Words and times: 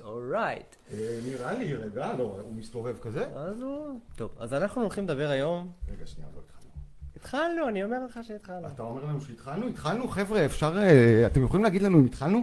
אורייט. 0.00 0.76
נראה 1.24 1.52
לי, 1.52 1.74
רגע, 1.74 2.12
לא, 2.12 2.40
הוא 2.42 2.54
מסתובב 2.54 2.98
כזה. 2.98 3.26
אז 3.34 3.62
הוא... 3.62 4.00
טוב, 4.16 4.30
אז 4.38 4.54
אנחנו 4.54 4.82
הולכים 4.82 5.04
לדבר 5.04 5.28
היום... 5.28 5.72
רגע, 5.88 6.06
שנייה, 6.06 6.30
לא 6.34 6.40
התחלנו. 6.40 6.70
התחלנו, 7.16 7.68
אני 7.68 7.84
אומר 7.84 8.04
לך 8.04 8.20
שהתחלנו. 8.22 8.68
אתה 8.68 8.82
אומר 8.82 9.04
לנו 9.04 9.20
שהתחלנו? 9.20 9.68
התחלנו? 9.68 10.08
חבר'ה, 10.08 10.44
אפשר... 10.44 10.76
אה, 10.78 11.26
אתם 11.26 11.44
יכולים 11.44 11.64
להגיד 11.64 11.82
לנו 11.82 11.98
אם 12.00 12.04
התחלנו? 12.04 12.42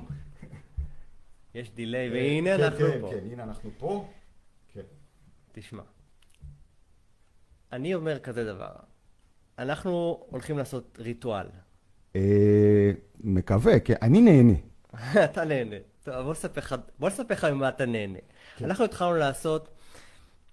יש 1.55 1.71
דיליי, 1.71 2.09
והנה 2.09 2.57
כן, 2.57 2.63
אנחנו 2.63 2.85
כן, 2.85 3.01
פה. 3.01 3.09
כן, 3.11 3.31
הנה 3.31 3.43
אנחנו 3.43 3.69
פה. 3.77 4.09
כן. 4.73 4.81
תשמע, 5.51 5.83
אני 7.71 7.95
אומר 7.95 8.19
כזה 8.19 8.45
דבר, 8.45 8.71
אנחנו 9.59 10.23
הולכים 10.29 10.57
לעשות 10.57 10.97
ריטואל. 10.99 11.47
אה, 12.15 12.91
מקווה, 13.19 13.79
כן, 13.79 13.93
אני 14.01 14.21
נהנה. 14.21 14.57
אתה 15.25 15.45
נהנה. 15.45 15.75
טוב, 16.03 16.15
בוא 16.15 16.31
נספר 16.31 16.61
לך, 16.61 16.75
בוא 16.99 17.09
נספר 17.09 17.33
לך 17.33 17.43
ממה 17.45 17.69
אתה 17.69 17.85
נהנה. 17.85 18.19
כן. 18.57 18.65
אנחנו 18.65 18.85
התחלנו 18.85 19.15
לעשות 19.15 19.69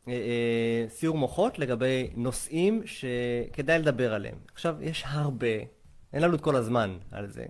אה, 0.08 0.12
אה, 0.12 0.88
סיור 0.88 1.18
מוחות 1.18 1.58
לגבי 1.58 2.10
נושאים 2.16 2.82
שכדאי 2.86 3.78
לדבר 3.78 4.14
עליהם. 4.14 4.38
עכשיו, 4.52 4.77
יש 4.80 5.05
הרבה, 5.06 5.46
אין 6.12 6.22
לנו 6.22 6.34
את 6.34 6.41
כל 6.41 6.56
הזמן 6.56 6.98
על 7.12 7.27
זה. 7.27 7.46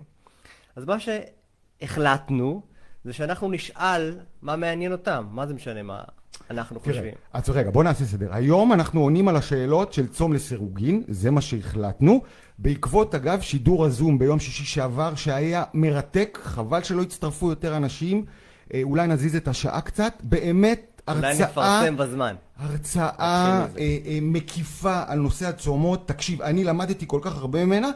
אז 0.75 0.85
מה 0.85 0.97
שהחלטנו, 0.99 2.61
זה 3.03 3.13
שאנחנו 3.13 3.51
נשאל 3.51 4.19
מה 4.41 4.55
מעניין 4.55 4.91
אותם. 4.91 5.27
מה 5.31 5.47
זה 5.47 5.53
משנה 5.53 5.83
מה 5.83 6.03
אנחנו 6.49 6.79
תראה, 6.79 6.95
חושבים. 6.95 7.13
אז 7.33 7.49
רגע, 7.49 7.71
בוא 7.71 7.83
נעשה 7.83 8.05
סדר. 8.05 8.27
היום 8.31 8.73
אנחנו 8.73 9.01
עונים 9.01 9.27
על 9.27 9.35
השאלות 9.35 9.93
של 9.93 10.07
צום 10.07 10.33
לסירוגין, 10.33 11.03
זה 11.07 11.31
מה 11.31 11.41
שהחלטנו. 11.41 12.21
בעקבות, 12.59 13.15
אגב, 13.15 13.41
שידור 13.41 13.85
הזום 13.85 14.19
ביום 14.19 14.39
שישי 14.39 14.63
שעבר, 14.63 15.15
שהיה 15.15 15.63
מרתק, 15.73 16.39
חבל 16.43 16.83
שלא 16.83 17.01
הצטרפו 17.01 17.49
יותר 17.49 17.77
אנשים. 17.77 18.25
אה, 18.73 18.79
אולי 18.83 19.07
נזיז 19.07 19.35
את 19.35 19.47
השעה 19.47 19.81
קצת. 19.81 20.13
באמת, 20.23 21.01
אולי 21.07 21.27
הרצאה... 21.27 21.47
נפרסם 21.47 21.97
בזמן. 21.97 22.35
הרצאה 22.57 23.09
אה, 23.19 23.65
אה, 23.77 24.19
מקיפה 24.21 25.01
על 25.07 25.19
נושא 25.19 25.47
הצומות. 25.47 26.07
תקשיב, 26.07 26.41
אני 26.41 26.63
למדתי 26.63 27.05
כל 27.07 27.19
כך 27.21 27.37
הרבה 27.37 27.65
ממנה. 27.65 27.89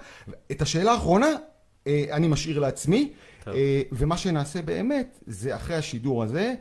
את 0.51 0.61
השאלה 0.61 0.91
האחרונה 0.91 1.27
אה, 1.87 2.05
אני 2.11 2.27
משאיר 2.27 2.59
לעצמי. 2.59 3.11
טוב. 3.43 3.53
אה, 3.53 3.81
ומה 3.91 4.17
שנעשה 4.17 4.61
באמת, 4.61 5.19
זה 5.27 5.55
אחרי 5.55 5.75
השידור 5.75 6.23
הזה, 6.23 6.53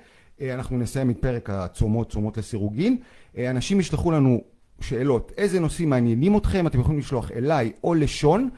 אנחנו 0.42 0.78
נסיים 0.78 1.10
את 1.10 1.16
פרק 1.20 1.50
הצומות, 1.50 2.10
צומות 2.10 2.36
לסירוגין. 2.36 2.96
אה, 3.38 3.50
אנשים 3.50 3.80
ישלחו 3.80 4.10
לנו 4.10 4.40
שאלות, 4.80 5.32
איזה 5.36 5.60
נושאים 5.60 5.90
מעניינים 5.90 6.36
אתכם, 6.36 6.66
אתם 6.66 6.80
יכולים 6.80 6.98
לשלוח 6.98 7.30
אליי 7.30 7.72
או 7.84 7.94
לשון, 7.94 8.48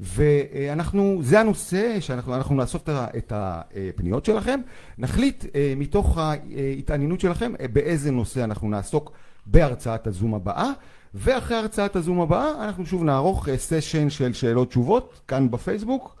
ואנחנו, 0.00 1.18
זה 1.22 1.40
הנושא 1.40 2.00
שאנחנו 2.00 2.34
אנחנו 2.34 2.54
נאסוף 2.54 2.82
את 2.88 3.32
הפניות 3.36 4.24
שלכם, 4.24 4.60
נחליט 4.98 5.44
אה, 5.54 5.74
מתוך 5.76 6.18
ההתעניינות 6.18 7.20
שלכם 7.20 7.52
אה, 7.60 7.68
באיזה 7.68 8.10
נושא 8.10 8.44
אנחנו 8.44 8.68
נעסוק 8.68 9.12
בהרצאת 9.46 10.06
הזום 10.06 10.34
הבאה, 10.34 10.70
ואחרי 11.14 11.56
הרצאת 11.56 11.96
הזום 11.96 12.20
הבאה 12.20 12.64
אנחנו 12.64 12.86
שוב 12.86 13.04
נערוך 13.04 13.48
אה, 13.48 13.56
סשן 13.56 14.10
של 14.10 14.32
שאלות 14.32 14.68
תשובות 14.68 15.20
כאן 15.28 15.50
בפייסבוק. 15.50 16.16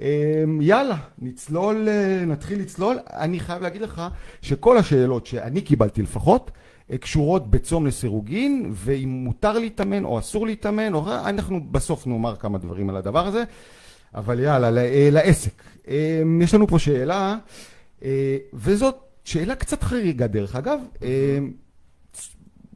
אמ, 0.00 0.62
יאללה, 0.62 0.96
נצלול, 1.18 1.88
אה, 1.88 2.24
נתחיל 2.26 2.60
לצלול. 2.60 2.98
אני 3.12 3.40
חייב 3.40 3.62
להגיד 3.62 3.82
לך 3.82 4.02
שכל 4.42 4.78
השאלות 4.78 5.26
שאני 5.26 5.60
קיבלתי 5.60 6.02
לפחות, 6.02 6.50
אה, 6.90 6.98
קשורות 6.98 7.50
בצום 7.50 7.86
לסירוגין, 7.86 8.70
ואם 8.72 9.08
מותר 9.08 9.58
להתאמן 9.58 10.04
או 10.04 10.18
אסור 10.18 10.46
להתאמן, 10.46 10.94
או... 10.94 11.06
אנחנו 11.08 11.60
בסוף 11.70 12.06
נאמר 12.06 12.36
כמה 12.36 12.58
דברים 12.58 12.90
על 12.90 12.96
הדבר 12.96 13.26
הזה, 13.26 13.44
אבל 14.14 14.40
יאללה, 14.40 14.84
אה, 14.84 15.08
לעסק. 15.12 15.62
אמ, 15.88 16.42
יש 16.42 16.54
לנו 16.54 16.66
פה 16.66 16.78
שאלה, 16.78 17.36
וזאת 18.52 18.96
שאלה 19.24 19.54
קצת 19.54 19.82
חריגה 19.82 20.26
דרך 20.26 20.56
אגב. 20.56 20.80
אמ, 21.02 21.52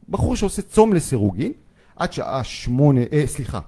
בחור 0.08 0.36
שעושה 0.36 0.62
צום 0.62 0.92
לסירוגין, 0.92 1.52
עד 1.96 2.12
שעה 2.12 2.44
שמונה, 2.44 3.00
סליחה, 3.26 3.60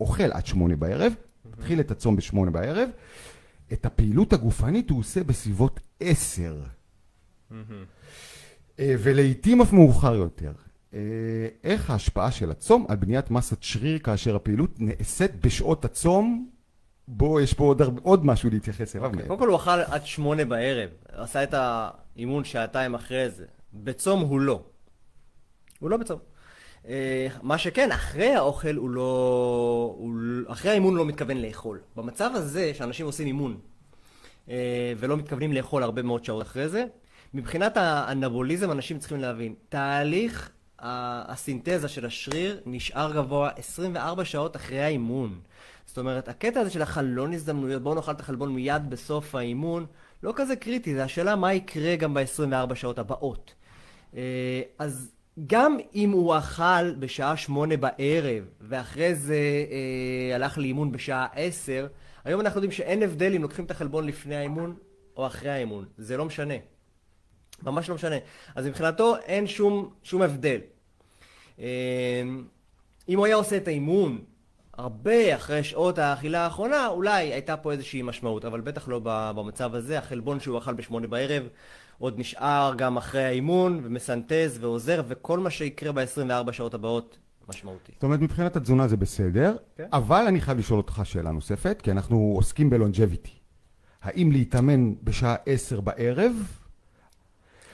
אוכל 0.00 0.32
עד 0.32 0.46
שמונה 0.46 0.76
בערב, 0.76 1.12
מתחיל 1.60 1.80
את 1.80 1.90
הצום 1.90 2.16
בשמונה 2.16 2.50
בערב, 2.50 2.88
את 3.72 3.86
הפעילות 3.86 4.32
הגופנית 4.32 4.90
הוא 4.90 4.98
עושה 4.98 5.24
בסביבות 5.24 5.80
עשר, 6.00 6.62
אה, 8.78 8.94
ולעיתים 8.98 9.60
אף 9.60 9.72
מאוחר 9.72 10.14
יותר. 10.14 10.52
אה, 10.94 10.98
איך 11.64 11.90
ההשפעה 11.90 12.30
של 12.30 12.50
הצום 12.50 12.86
על 12.88 12.96
בניית 12.96 13.30
מסת 13.30 13.62
שריר 13.62 13.98
כאשר 13.98 14.36
הפעילות 14.36 14.70
נעשית 14.78 15.44
בשעות 15.46 15.84
הצום? 15.84 16.50
בוא, 17.08 17.40
יש 17.40 17.54
פה 17.54 17.64
עוד, 17.64 17.82
הרבה- 17.82 18.00
עוד 18.04 18.26
משהו 18.26 18.50
להתייחס 18.50 18.96
אליו. 18.96 19.10
אוקיי, 19.10 19.26
קודם 19.26 19.38
כל 19.40 19.48
הוא 19.48 19.56
אכל 19.56 19.70
עד 19.70 20.06
שמונה 20.06 20.44
בערב, 20.44 20.90
עשה 21.08 21.42
את 21.42 21.54
האימון 21.54 22.44
שעתיים 22.44 22.94
אחרי 22.94 23.30
זה. 23.30 23.44
בצום 23.74 24.20
הוא 24.20 24.40
לא. 24.40 24.62
הוא 25.80 25.90
לא 25.90 25.96
בצום. 25.96 26.18
אה, 26.88 27.28
מה 27.42 27.58
שכן, 27.58 27.92
אחרי 27.92 28.34
האוכל 28.34 28.76
הוא 28.76 28.90
לא... 28.90 29.94
הוא... 29.98 30.10
אחרי 30.46 30.70
האימון 30.70 30.90
הוא 30.90 30.98
לא 30.98 31.06
מתכוון 31.06 31.36
לאכול. 31.36 31.80
במצב 31.96 32.30
הזה, 32.34 32.74
שאנשים 32.74 33.06
עושים 33.06 33.26
אימון 33.26 33.60
אה, 34.48 34.92
ולא 34.98 35.16
מתכוונים 35.16 35.52
לאכול 35.52 35.82
הרבה 35.82 36.02
מאוד 36.02 36.24
שעות 36.24 36.42
אחרי 36.42 36.68
זה, 36.68 36.84
מבחינת 37.34 37.76
האנבוליזם 37.76 38.70
אנשים 38.70 38.98
צריכים 38.98 39.20
להבין, 39.20 39.54
תהליך 39.68 40.50
הסינתזה 40.78 41.88
של 41.88 42.06
השריר 42.06 42.60
נשאר 42.66 43.12
גבוה 43.12 43.50
24 43.56 44.24
שעות 44.24 44.56
אחרי 44.56 44.80
האימון. 44.80 45.40
זאת 45.86 45.98
אומרת, 45.98 46.28
הקטע 46.28 46.60
הזה 46.60 46.70
של 46.70 46.82
החלון 46.82 47.32
הזדמנויות, 47.32 47.82
בואו 47.82 47.94
נאכל 47.94 48.12
את 48.12 48.20
החלבון 48.20 48.54
מיד 48.54 48.90
בסוף 48.90 49.34
האימון, 49.34 49.86
לא 50.22 50.32
כזה 50.36 50.56
קריטי, 50.56 50.94
זה 50.94 51.04
השאלה 51.04 51.36
מה 51.36 51.54
יקרה 51.54 51.96
גם 51.96 52.14
ב-24 52.14 52.74
שעות 52.74 52.98
הבאות. 52.98 53.54
אה, 54.16 54.62
אז 54.78 55.12
גם 55.46 55.76
אם 55.94 56.10
הוא 56.10 56.38
אכל 56.38 56.94
בשעה 56.98 57.36
שמונה 57.36 57.76
בערב, 57.76 58.44
ואחרי 58.60 59.14
זה 59.14 59.36
אה, 59.70 60.34
הלך 60.34 60.58
לאימון 60.58 60.92
בשעה 60.92 61.26
עשר, 61.34 61.86
היום 62.24 62.40
אנחנו 62.40 62.58
יודעים 62.58 62.72
שאין 62.72 63.02
הבדל 63.02 63.34
אם 63.34 63.42
לוקחים 63.42 63.64
את 63.64 63.70
החלבון 63.70 64.06
לפני 64.06 64.36
האימון 64.36 64.76
או 65.16 65.26
אחרי 65.26 65.50
האימון. 65.50 65.84
זה 65.98 66.16
לא 66.16 66.24
משנה. 66.24 66.54
ממש 67.62 67.88
לא 67.88 67.94
משנה. 67.94 68.16
אז 68.54 68.66
מבחינתו 68.66 69.16
אין 69.16 69.46
שום, 69.46 69.90
שום 70.02 70.22
הבדל. 70.22 70.58
אה, 71.58 72.22
אם 73.08 73.18
הוא 73.18 73.26
היה 73.26 73.36
עושה 73.36 73.56
את 73.56 73.68
האימון 73.68 74.18
הרבה 74.72 75.36
אחרי 75.36 75.64
שעות 75.64 75.98
האכילה 75.98 76.44
האחרונה, 76.44 76.86
אולי 76.86 77.32
הייתה 77.32 77.56
פה 77.56 77.72
איזושהי 77.72 78.02
משמעות, 78.02 78.44
אבל 78.44 78.60
בטח 78.60 78.88
לא 78.88 79.00
במצב 79.04 79.74
הזה. 79.74 79.98
החלבון 79.98 80.40
שהוא 80.40 80.58
אכל 80.58 80.74
בשמונה 80.74 81.06
בערב 81.06 81.48
עוד 82.00 82.18
נשאר 82.18 82.72
גם 82.76 82.96
אחרי 82.96 83.24
האימון, 83.24 83.80
ומסנטז 83.82 84.58
ועוזר, 84.60 85.02
וכל 85.08 85.38
מה 85.38 85.50
שיקרה 85.50 85.92
ב-24 85.92 86.52
שעות 86.52 86.74
הבאות 86.74 87.18
משמעותי. 87.48 87.92
זאת 87.94 88.02
אומרת, 88.02 88.20
מבחינת 88.20 88.56
התזונה 88.56 88.88
זה 88.88 88.96
בסדר, 88.96 89.56
כן. 89.76 89.88
אבל 89.92 90.24
אני 90.28 90.40
חייב 90.40 90.58
לשאול 90.58 90.78
אותך 90.78 91.00
שאלה 91.04 91.30
נוספת, 91.30 91.80
כי 91.82 91.90
אנחנו 91.90 92.32
עוסקים 92.36 92.70
בלונג'ביטי. 92.70 93.30
האם 94.02 94.32
להתאמן 94.32 94.94
בשעה 95.02 95.34
עשר 95.46 95.80
בערב, 95.80 96.32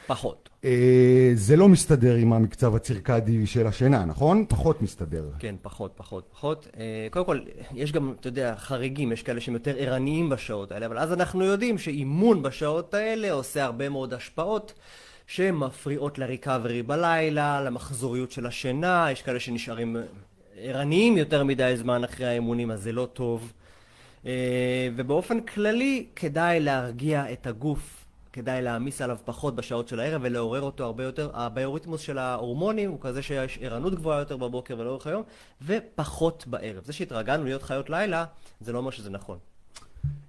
פחות. 0.07 0.49
אה, 0.67 1.31
זה 1.35 1.57
לא 1.57 1.69
מסתדר 1.69 2.15
עם 2.15 2.33
המקצב 2.33 2.77
הצירקדי 2.77 3.47
של 3.47 3.67
השינה, 3.67 4.05
נכון? 4.05 4.45
פחות 4.49 4.83
מסתדר. 4.83 5.25
כן, 5.39 5.55
פחות, 5.63 5.93
פחות, 5.97 6.25
פחות. 6.33 6.69
אה, 6.79 7.07
קודם 7.11 7.25
כל, 7.25 7.41
יש 7.75 7.93
גם, 7.93 8.15
אתה 8.21 8.29
יודע, 8.29 8.55
חריגים, 8.57 9.13
יש 9.13 9.23
כאלה 9.23 9.41
שהם 9.41 9.55
יותר 9.55 9.75
ערניים 9.79 10.29
בשעות 10.29 10.73
האלה, 10.73 10.87
אבל 10.87 10.99
אז 10.99 11.13
אנחנו 11.13 11.45
יודעים 11.45 11.79
שאימון 11.79 12.43
בשעות 12.43 12.95
האלה 12.95 13.33
עושה 13.33 13.65
הרבה 13.65 13.89
מאוד 13.89 14.15
השפעות 14.15 14.73
שמפריעות 15.27 16.19
לריקאברי 16.19 16.83
בלילה, 16.83 17.61
למחזוריות 17.61 18.33
של 18.33 18.47
השינה, 18.47 19.09
יש 19.13 19.23
כאלה 19.23 19.41
שנשארים 19.41 19.97
ערניים 20.59 21.17
יותר 21.17 21.45
מדי 21.45 21.75
זמן 21.77 22.05
אחרי 22.05 22.27
האימונים, 22.27 22.71
אז 22.71 22.83
זה 22.83 22.93
לא 22.93 23.09
טוב. 23.13 23.53
אה, 24.27 24.89
ובאופן 24.97 25.41
כללי, 25.41 26.07
כדאי 26.17 26.61
להרגיע 26.61 27.33
את 27.33 27.47
הגוף. 27.47 28.06
כדאי 28.37 28.63
להעמיס 28.63 29.01
עליו 29.01 29.19
פחות 29.25 29.57
בשעות 29.57 29.89
של 29.89 30.01
הערב 30.01 30.21
ולעורר 30.25 30.63
אותו 30.63 30.85
הרבה 30.85 31.05
יותר. 31.05 31.31
הביוריתמוס 31.35 32.01
של 32.01 32.19
ההורמונים 32.19 32.91
הוא 32.91 32.99
כזה 33.01 33.23
שיש 33.23 33.59
ערנות 33.63 33.95
גבוהה 33.95 34.19
יותר 34.19 34.37
בבוקר 34.37 34.79
ולאורך 34.79 35.07
היום, 35.07 35.23
ופחות 35.67 36.45
בערב. 36.47 36.85
זה 36.85 36.93
שהתרגלנו 36.93 37.45
להיות 37.45 37.63
חיות 37.63 37.91
לילה, 37.91 38.25
זה 38.61 38.73
לא 38.73 38.79
אומר 38.79 38.91
שזה 38.91 39.11
נכון. 39.11 39.39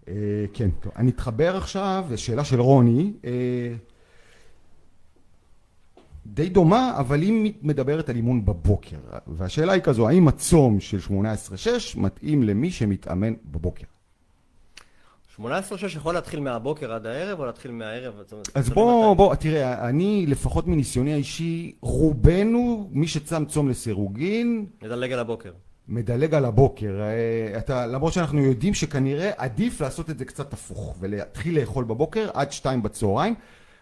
אה, 0.08 0.14
כן, 0.54 0.70
טוב. 0.72 0.92
אני 0.96 1.12
אתחבר 1.12 1.58
עכשיו 1.58 2.06
לשאלה 2.12 2.44
של 2.44 2.62
רוני. 2.62 3.14
אה, 3.26 3.74
די 6.26 6.50
דומה, 6.50 6.94
אבל 7.00 7.22
היא 7.22 7.54
מדברת 7.62 8.10
על 8.10 8.16
אימון 8.16 8.46
בבוקר. 8.46 8.98
והשאלה 9.28 9.74
היא 9.74 9.82
כזו, 9.82 10.08
האם 10.10 10.28
הצום 10.28 10.80
של 10.80 10.98
18-6 10.98 11.12
מתאים 11.96 12.44
למי 12.44 12.72
שמתאמן 12.72 13.34
בבוקר? 13.46 13.86
18-6 15.40 15.44
יכול 15.96 16.14
להתחיל 16.14 16.40
מהבוקר 16.40 16.94
עד 16.94 17.06
הערב, 17.06 17.40
או 17.40 17.46
להתחיל 17.46 17.72
מהערב. 17.72 18.14
אז 18.56 18.70
בוא. 18.70 19.14
בוא, 19.14 19.36
תראה, 19.36 19.90
אני, 19.90 20.26
לפחות 20.28 20.68
מניסיוני 20.68 21.14
האישי, 21.14 21.76
רובנו, 21.82 22.90
מי 22.92 23.08
שצם 23.08 23.46
צום 23.46 23.70
לסירוגין, 23.70 24.66
נדלג 24.82 25.12
על 25.12 25.20
הבוקר. 25.20 25.52
מדלג 25.88 26.34
על 26.34 26.46
הבוקר. 26.46 27.02
אה, 27.02 27.58
אתה, 27.58 27.88
למרות 27.88 28.14
שאנחנו 28.14 28.40
יודעים 28.40 28.74
שכנראה 28.74 29.32
עדיף 29.38 29.82
לעשות 29.82 30.10
את 30.10 30.18
זה 30.18 30.26
קצת 30.26 30.54
הפוך, 30.54 30.96
ולהתחיל 31.00 31.60
לאכול 31.60 31.84
בבוקר 31.84 32.30
עד 32.34 32.52
שתיים 32.52 32.84
בצהריים, 32.84 33.36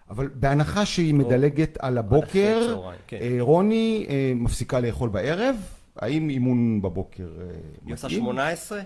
אבל 0.10 0.30
בהנחה 0.34 0.86
שהיא 0.86 1.14
מדלגת 1.14 1.78
על 1.80 1.98
הבוקר, 1.98 2.78
כן. 3.08 3.18
אה, 3.22 3.38
רוני 3.40 4.06
אה, 4.10 4.32
מפסיקה 4.36 4.80
לאכול 4.80 5.10
בערב, 5.10 5.56
האם 5.96 6.30
אימון 6.30 6.82
בבוקר 6.82 7.24
אה, 7.24 7.46
היא 7.86 7.94
עושה 7.94 8.08
מתאים? 8.08 8.24
18? 8.24 8.82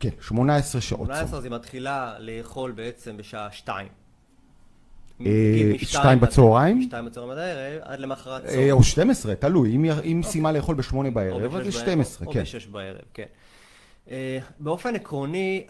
כן, 0.00 0.08
18 0.20 0.80
שעות. 0.80 1.06
18 1.06 1.38
אז 1.38 1.44
היא 1.44 1.52
מתחילה 1.52 2.14
לאכול 2.18 2.70
בעצם 2.70 3.16
בשעה 3.16 3.52
2. 3.52 3.88
אה, 5.20 5.72
שתיים 5.78 6.20
בצהריים? 6.20 6.78
משתיים 6.78 7.04
בצהריים 7.04 7.32
עד 7.32 7.38
הערב, 7.38 7.82
עד 7.82 8.00
למחרת 8.00 8.44
אה, 8.44 8.48
צהריים. 8.48 8.72
או 8.72 8.82
12, 8.82 9.34
תלוי, 9.34 9.76
אם, 9.76 9.84
אם 9.84 10.20
סיימה 10.24 10.52
לאכול 10.52 10.74
בשמונה 10.74 11.08
או 11.08 11.14
בערב, 11.14 11.34
אז 11.34 11.42
זה 11.42 11.48
בערב, 11.48 11.70
12, 11.70 12.26
או 12.26 12.32
כן. 12.32 12.42
בשש 12.42 12.66
בערב, 12.66 13.00
כן. 13.14 13.24
אה, 14.10 14.38
באופן 14.58 14.94
עקרוני, 14.94 15.66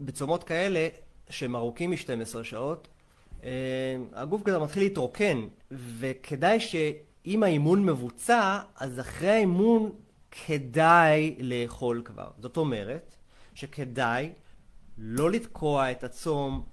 בצומות 0.00 0.44
כאלה, 0.44 0.88
שהם 1.30 1.56
ארוכים 1.56 1.90
מ-12 1.90 2.44
שעות, 2.44 2.88
אה, 3.44 3.50
הגוף 4.12 4.42
כזה 4.42 4.58
מתחיל 4.58 4.82
להתרוקן, 4.82 5.46
וכדאי 5.70 6.60
שאם 6.60 7.42
האימון 7.42 7.86
מבוצע, 7.86 8.58
אז 8.76 9.00
אחרי 9.00 9.30
האימון 9.30 9.90
כדאי 10.30 11.36
לאכול 11.40 12.02
כבר. 12.04 12.30
זאת 12.38 12.56
אומרת, 12.56 13.16
שכדאי 13.54 14.32
לא 14.98 15.30
לתקוע 15.30 15.90
את 15.90 16.04
הצום, 16.04 16.64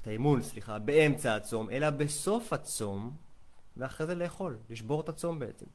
את 0.00 0.06
האימון, 0.06 0.42
סליחה, 0.42 0.78
באמצע 0.78 1.36
הצום, 1.36 1.70
אלא 1.70 1.90
בסוף 1.90 2.52
הצום, 2.52 3.10
ואחרי 3.76 4.06
זה 4.06 4.14
לאכול, 4.14 4.56
לשבור 4.70 5.00
את 5.00 5.08
הצום 5.08 5.38
בעצם. 5.38 5.66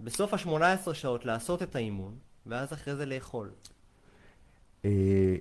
בסוף 0.00 0.34
ה-18 0.34 0.94
שעות 0.94 1.24
לעשות 1.24 1.62
את 1.62 1.76
האימון, 1.76 2.14
ואז 2.46 2.72
אחרי 2.72 2.96
זה 2.96 3.06
לאכול. 3.06 3.50
אה, 4.84 5.36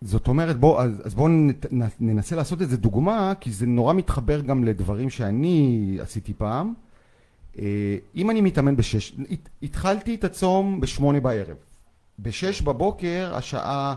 זאת 0.00 0.28
אומרת, 0.28 0.56
בוא, 0.56 0.82
אז, 0.82 1.02
אז 1.04 1.14
בואו 1.14 1.28
ננסה 2.00 2.36
לעשות 2.36 2.60
איזה 2.60 2.76
דוגמה, 2.76 3.32
כי 3.40 3.52
זה 3.52 3.66
נורא 3.66 3.94
מתחבר 3.94 4.40
גם 4.40 4.64
לדברים 4.64 5.10
שאני 5.10 5.98
עשיתי 6.00 6.34
פעם. 6.34 6.74
אה, 7.58 7.64
אם 8.14 8.30
אני 8.30 8.40
מתאמן 8.40 8.76
בשש, 8.76 9.12
הת- 9.30 9.48
התחלתי 9.62 10.14
את 10.14 10.24
הצום 10.24 10.80
בשמונה 10.80 11.20
בערב. 11.20 11.56
בשש 12.18 12.62
בבוקר 12.62 13.32
השעה 13.34 13.94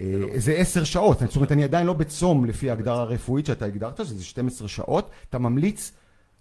אה, 0.00 0.06
זה 0.36 0.52
עשר 0.52 0.84
שעות, 0.84 1.18
זאת 1.20 1.36
אומרת 1.36 1.52
אני 1.52 1.64
עדיין 1.64 1.86
לא 1.86 1.92
בצום 1.92 2.44
לפי 2.44 2.70
ההגדרה 2.70 3.00
הרפואית 3.02 3.46
שאתה 3.46 3.64
הגדרת, 3.64 3.96
שזה 4.06 4.24
12 4.24 4.68
שעות, 4.68 5.10
אתה 5.30 5.38
ממליץ 5.38 5.92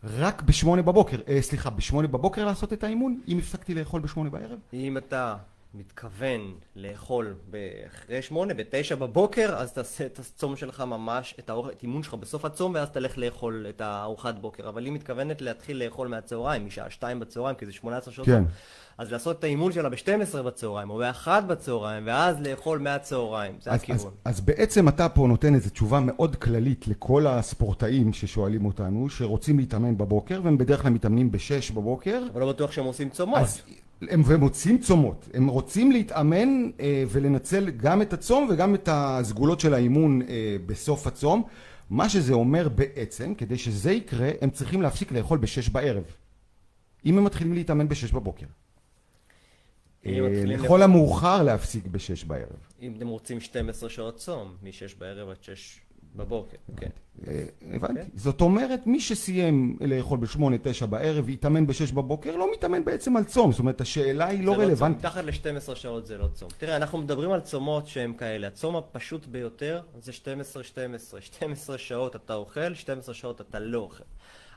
רק 0.03 0.41
בשמונה 0.41 0.81
בבוקר, 0.81 1.17
אה, 1.27 1.41
סליחה, 1.41 1.69
בשמונה 1.69 2.07
בבוקר 2.07 2.45
לעשות 2.45 2.73
את 2.73 2.83
האימון, 2.83 3.21
אם 3.27 3.37
הפסקתי 3.37 3.73
לאכול 3.73 4.01
בשמונה 4.01 4.29
בערב? 4.29 4.59
אם 4.73 4.97
אתה 4.97 5.35
מתכוון 5.75 6.53
לאכול 6.75 7.35
אחרי 7.87 8.21
שמונה, 8.21 8.53
בתשע 8.53 8.95
בבוקר, 8.95 9.55
אז 9.57 9.73
תעשה 9.73 10.05
את 10.05 10.19
הצום 10.19 10.55
שלך 10.55 10.81
ממש, 10.81 11.35
את 11.39 11.49
האימון 11.49 12.03
שלך 12.03 12.13
בסוף 12.13 12.45
הצום, 12.45 12.73
ואז 12.75 12.89
תלך 12.89 13.17
לאכול 13.17 13.65
את 13.69 13.81
הארוחת 13.81 14.35
בוקר. 14.35 14.69
אבל 14.69 14.87
אם 14.87 14.93
מתכוונת 14.93 15.41
להתחיל 15.41 15.83
לאכול 15.83 16.07
מהצהריים, 16.07 16.65
משעה 16.65 16.89
שתיים 16.89 17.19
בצהריים, 17.19 17.55
כי 17.55 17.65
זה 17.65 17.71
18 17.71 18.13
שעות, 18.13 18.27
כן. 18.27 18.43
אז 18.97 19.11
לעשות 19.11 19.39
את 19.39 19.43
האימון 19.43 19.71
שלה 19.71 19.89
ב-12 19.89 20.41
בצהריים, 20.41 20.89
או 20.89 20.97
ב-1 20.97 21.27
בצהריים, 21.47 22.03
ואז 22.07 22.41
לאכול 22.41 22.79
מהצהריים. 22.79 23.55
זה 23.61 23.71
אז, 23.71 23.75
אז, 23.75 23.83
הכיוון. 23.83 24.11
אז 24.25 24.41
בעצם 24.41 24.87
אתה 24.87 25.09
פה 25.09 25.27
נותן 25.27 25.55
איזו 25.55 25.69
תשובה 25.69 25.99
מאוד 25.99 26.35
כללית 26.35 26.87
לכל 26.87 27.27
הספורטאים 27.27 28.13
ששואלים 28.13 28.65
אותנו, 28.65 29.09
שרוצים 29.09 29.59
להתאמן 29.59 29.97
בבוקר, 29.97 30.41
והם 30.43 30.57
בדרך 30.57 30.81
כלל 30.81 30.91
מתאמנים 30.91 31.31
בשש 31.31 31.71
בבוקר, 31.71 32.23
אבל 32.33 32.41
לא 32.41 32.49
בטוח 32.51 32.71
שהם 32.71 32.85
עושים 32.85 33.09
צומות. 33.09 33.39
אז 33.39 33.61
הם, 34.09 34.21
מוצאים 34.39 34.77
צומות. 34.77 35.29
הם 35.33 35.47
רוצים 35.47 35.91
להתאמן 35.91 36.69
אה, 36.79 37.03
ולנצל 37.09 37.69
גם 37.69 38.01
את 38.01 38.13
הצום 38.13 38.47
וגם 38.49 38.75
את 38.75 38.89
הסגולות 38.91 39.59
של 39.59 39.73
האימון 39.73 40.21
אה, 40.21 40.55
בסוף 40.65 41.07
הצום. 41.07 41.43
מה 41.89 42.09
שזה 42.09 42.33
אומר 42.33 42.69
בעצם, 42.69 43.35
כדי 43.35 43.57
שזה 43.57 43.91
יקרה, 43.91 44.29
הם 44.41 44.49
צריכים 44.49 44.81
להפסיק 44.81 45.11
לאכול 45.11 45.37
בשש 45.37 45.69
בערב. 45.69 46.03
אם 47.05 47.17
הם 47.17 47.23
מתחילים 47.23 47.53
להתאמן 47.53 47.87
בשש 47.87 48.11
בבוקר. 48.11 48.45
אה, 50.05 50.19
לכל 50.45 50.81
המאוחר 50.81 51.43
להפסיק 51.43 51.87
בשש 51.87 52.23
בערב. 52.23 52.67
אם 52.81 52.93
אתם 52.97 53.07
רוצים 53.07 53.39
12 53.39 53.89
שעות 53.89 54.15
צום, 54.15 54.55
מ-6 54.63 54.99
בערב 54.99 55.29
עד 55.29 55.43
6 55.43 55.79
בבוקר, 56.15 56.57
כן. 56.77 56.89
אה, 57.27 57.45
הבנתי. 57.71 57.93
כן. 57.93 58.07
זאת 58.15 58.41
אומרת, 58.41 58.87
מי 58.87 58.99
שסיים 58.99 59.77
לאכול 59.81 60.19
בשמונה, 60.19 60.57
תשע 60.63 60.85
בערב, 60.85 61.29
יתאמן 61.29 61.67
בשש 61.67 61.91
בבוקר, 61.91 62.35
לא 62.35 62.51
מתאמן 62.53 62.85
בעצם 62.85 63.17
על 63.17 63.23
צום. 63.23 63.51
זאת 63.51 63.59
אומרת, 63.59 63.81
השאלה 63.81 64.25
היא 64.25 64.43
לא 64.43 64.55
זה 64.57 64.63
רלוונטית. 64.63 65.05
מתחת 65.05 65.23
ל-12 65.23 65.75
שעות 65.75 66.05
זה 66.05 66.17
לא 66.17 66.27
צום. 66.27 66.49
תראה, 66.57 66.75
אנחנו 66.75 66.97
מדברים 66.97 67.31
על 67.31 67.39
צומות 67.41 67.87
שהם 67.87 68.13
כאלה. 68.13 68.47
הצום 68.47 68.75
הפשוט 68.75 69.25
ביותר 69.25 69.81
זה 69.99 70.11
12-12. 70.11 71.21
12 71.21 71.77
שעות 71.77 72.15
אתה 72.15 72.33
אוכל, 72.33 72.73
12 72.73 73.13
שעות 73.15 73.41
אתה 73.41 73.59
לא 73.59 73.79
אוכל. 73.79 74.03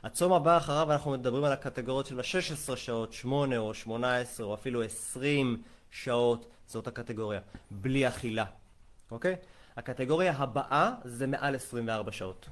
הצום 0.03 0.33
הבא 0.33 0.57
אחריו 0.57 0.91
אנחנו 0.91 1.11
מדברים 1.11 1.43
על 1.43 1.51
הקטגוריות 1.51 2.05
של 2.05 2.19
ה-16 2.19 2.75
שעות, 2.75 3.13
8 3.13 3.57
או 3.57 3.73
18 3.73 4.45
או 4.45 4.53
אפילו 4.53 4.83
20 4.83 5.61
שעות, 5.91 6.47
זאת 6.67 6.87
הקטגוריה. 6.87 7.39
בלי 7.71 8.07
אכילה, 8.07 8.45
אוקיי? 9.11 9.35
הקטגוריה 9.77 10.33
הבאה 10.37 10.91
זה 11.05 11.27
מעל 11.27 11.55
24 11.55 12.11
שעות. 12.11 12.45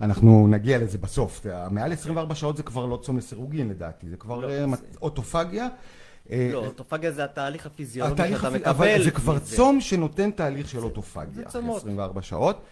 אנחנו 0.00 0.46
נגיע 0.48 0.78
לזה 0.78 0.98
בסוף. 0.98 1.46
מעל 1.70 1.92
24 1.92 2.34
שעות 2.34 2.56
זה 2.56 2.62
כבר 2.62 2.86
לא 2.86 2.96
צום 3.02 3.16
לסירוגין 3.18 3.68
לדעתי, 3.68 4.08
זה 4.08 4.16
כבר 4.16 4.38
לא, 4.40 4.50
אה, 4.50 4.58
זה- 4.60 4.66
מת- 4.66 4.96
אוטופגיה. 5.02 5.68
אה, 6.30 6.50
לא, 6.52 6.66
אוטופגיה 6.66 7.12
זה 7.12 7.24
התהליך 7.24 7.66
הפיזיולוגי 7.66 8.12
התהליך 8.14 8.36
שאתה 8.36 8.48
הפי- 8.48 8.58
מקבל. 8.58 8.70
אבל 8.70 9.04
זה 9.04 9.10
כבר. 9.10 9.38
צום 9.38 9.80
שנותן 9.80 10.30
תהליך 10.30 10.68
של 10.68 10.78
אוטופגיה, 10.78 11.34
זה 11.34 11.42
אחרי 11.42 11.52
צומות. 11.52 11.76
24 11.82 12.22
שעות. 12.22 12.62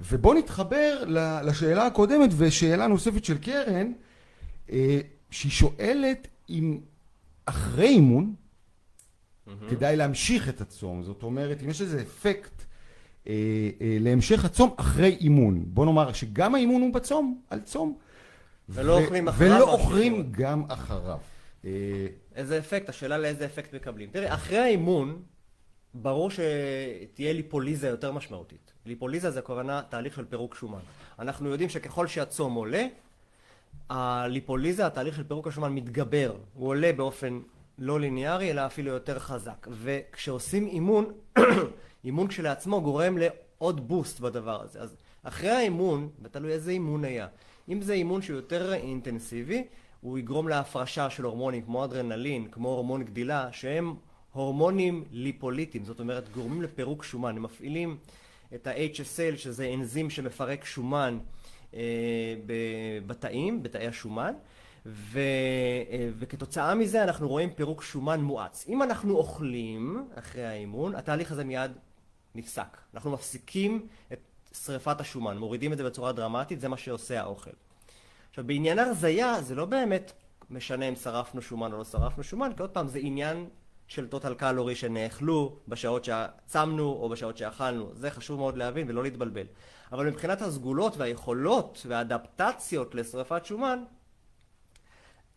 ובוא 0.00 0.34
נתחבר 0.34 1.04
לשאלה 1.44 1.86
הקודמת 1.86 2.30
ושאלה 2.36 2.86
נוספת 2.86 3.24
של 3.24 3.38
קרן, 3.38 3.92
אה, 4.70 5.00
שהיא 5.30 5.52
שואלת 5.52 6.28
אם 6.50 6.80
אחרי 7.46 7.88
אימון 7.88 8.34
כדאי 9.70 9.96
להמשיך 9.96 10.48
את 10.48 10.60
הצום, 10.60 11.02
זאת 11.02 11.22
אומרת 11.22 11.62
אם 11.62 11.70
יש 11.70 11.80
איזה 11.80 12.02
אפקט 12.02 12.57
להמשך 14.00 14.44
הצום 14.44 14.74
אחרי 14.76 15.16
אימון. 15.20 15.64
בוא 15.66 15.86
נאמר 15.86 16.12
שגם 16.12 16.54
האימון 16.54 16.82
הוא 16.82 16.94
בצום, 16.94 17.40
על 17.50 17.60
צום. 17.60 17.98
ולא 18.68 18.92
ו- 18.92 19.02
אוכלים 19.04 19.28
אחריו 19.28 19.56
ולא 19.56 19.68
או 19.68 19.78
אוכלים? 19.78 20.28
גם 20.30 20.64
אחריו. 20.68 21.18
אה, 21.64 21.70
איזה 22.34 22.58
אפקט? 22.58 22.88
השאלה 22.88 23.18
לאיזה 23.18 23.44
אפקט 23.44 23.74
מקבלים. 23.74 24.08
תראה, 24.12 24.34
אחרי 24.34 24.58
האימון, 24.58 25.22
ברור 25.94 26.30
שתהיה 26.30 27.32
ליפוליזה 27.32 27.88
יותר 27.88 28.12
משמעותית. 28.12 28.72
ליפוליזה 28.86 29.30
זה 29.30 29.38
הכוונה 29.38 29.82
תהליך 29.88 30.14
של 30.16 30.24
פירוק 30.24 30.54
שומן. 30.54 30.78
אנחנו 31.18 31.48
יודעים 31.48 31.68
שככל 31.68 32.06
שהצום 32.06 32.54
עולה, 32.54 32.86
הליפוליזה, 33.90 34.86
התהליך 34.86 35.16
של 35.16 35.24
פירוק 35.24 35.46
השומן 35.46 35.72
מתגבר. 35.74 36.36
הוא 36.54 36.68
עולה 36.68 36.92
באופן 36.92 37.38
לא 37.78 38.00
ליניארי, 38.00 38.50
אלא 38.50 38.66
אפילו 38.66 38.90
יותר 38.90 39.18
חזק. 39.18 39.66
וכשעושים 39.70 40.66
אימון, 40.66 41.12
אימון 42.04 42.28
כשלעצמו 42.28 42.82
גורם 42.82 43.18
לעוד 43.18 43.88
בוסט 43.88 44.20
בדבר 44.20 44.62
הזה. 44.62 44.80
אז 44.80 44.96
אחרי 45.22 45.50
האימון, 45.50 46.08
ותלוי 46.22 46.52
איזה 46.52 46.70
אימון 46.70 47.04
היה, 47.04 47.26
אם 47.68 47.82
זה 47.82 47.92
אימון 47.92 48.22
שהוא 48.22 48.36
יותר 48.36 48.74
אינטנסיבי, 48.74 49.64
הוא 50.00 50.18
יגרום 50.18 50.48
להפרשה 50.48 51.10
של 51.10 51.24
הורמונים 51.24 51.62
כמו 51.62 51.84
אדרנלין, 51.84 52.48
כמו 52.50 52.68
הורמון 52.68 53.04
גדילה, 53.04 53.48
שהם 53.52 53.94
הורמונים 54.32 55.04
ליפוליטיים, 55.10 55.84
זאת 55.84 56.00
אומרת 56.00 56.28
גורמים 56.32 56.62
לפירוק 56.62 57.04
שומן. 57.04 57.36
הם 57.36 57.42
מפעילים 57.42 57.96
את 58.54 58.66
ה-HSL, 58.66 59.36
שזה 59.36 59.70
אנזים 59.74 60.10
שמפרק 60.10 60.64
שומן 60.64 61.18
אה, 61.74 61.80
בתאים, 63.06 63.62
בתאי 63.62 63.86
השומן, 63.86 64.34
ו, 64.86 65.18
אה, 65.90 66.08
וכתוצאה 66.18 66.74
מזה 66.74 67.02
אנחנו 67.02 67.28
רואים 67.28 67.50
פירוק 67.50 67.82
שומן 67.82 68.20
מואץ. 68.20 68.64
אם 68.68 68.82
אנחנו 68.82 69.16
אוכלים 69.16 70.08
אחרי 70.14 70.46
האימון, 70.46 70.94
התהליך 70.94 71.32
הזה 71.32 71.44
מיד 71.44 71.70
נפסק. 72.34 72.76
אנחנו 72.94 73.10
מפסיקים 73.10 73.86
את 74.12 74.18
שריפת 74.64 75.00
השומן, 75.00 75.38
מורידים 75.38 75.72
את 75.72 75.78
זה 75.78 75.84
בצורה 75.84 76.12
דרמטית, 76.12 76.60
זה 76.60 76.68
מה 76.68 76.76
שעושה 76.76 77.20
האוכל. 77.20 77.50
עכשיו 78.30 78.46
בעניין 78.46 78.78
הרזייה 78.78 79.42
זה 79.42 79.54
לא 79.54 79.64
באמת 79.64 80.12
משנה 80.50 80.88
אם 80.88 80.96
שרפנו 80.96 81.42
שומן 81.42 81.72
או 81.72 81.78
לא 81.78 81.84
שרפנו 81.84 82.24
שומן, 82.24 82.50
כי 82.56 82.62
עוד 82.62 82.70
פעם 82.70 82.88
זה 82.88 82.98
עניין 83.02 83.48
של 83.88 84.08
טוטל 84.08 84.34
קלורי 84.34 84.74
שנאכלו 84.74 85.56
בשעות 85.68 86.04
שצמנו 86.04 86.82
או 86.82 87.08
בשעות 87.08 87.36
שאכלנו, 87.36 87.90
זה 87.94 88.10
חשוב 88.10 88.38
מאוד 88.38 88.56
להבין 88.56 88.90
ולא 88.90 89.02
להתבלבל. 89.02 89.46
אבל 89.92 90.06
מבחינת 90.06 90.42
הסגולות 90.42 90.96
והיכולות 90.96 91.86
והאדפטציות 91.88 92.94
לשרפת 92.94 93.44
שומן, 93.44 93.84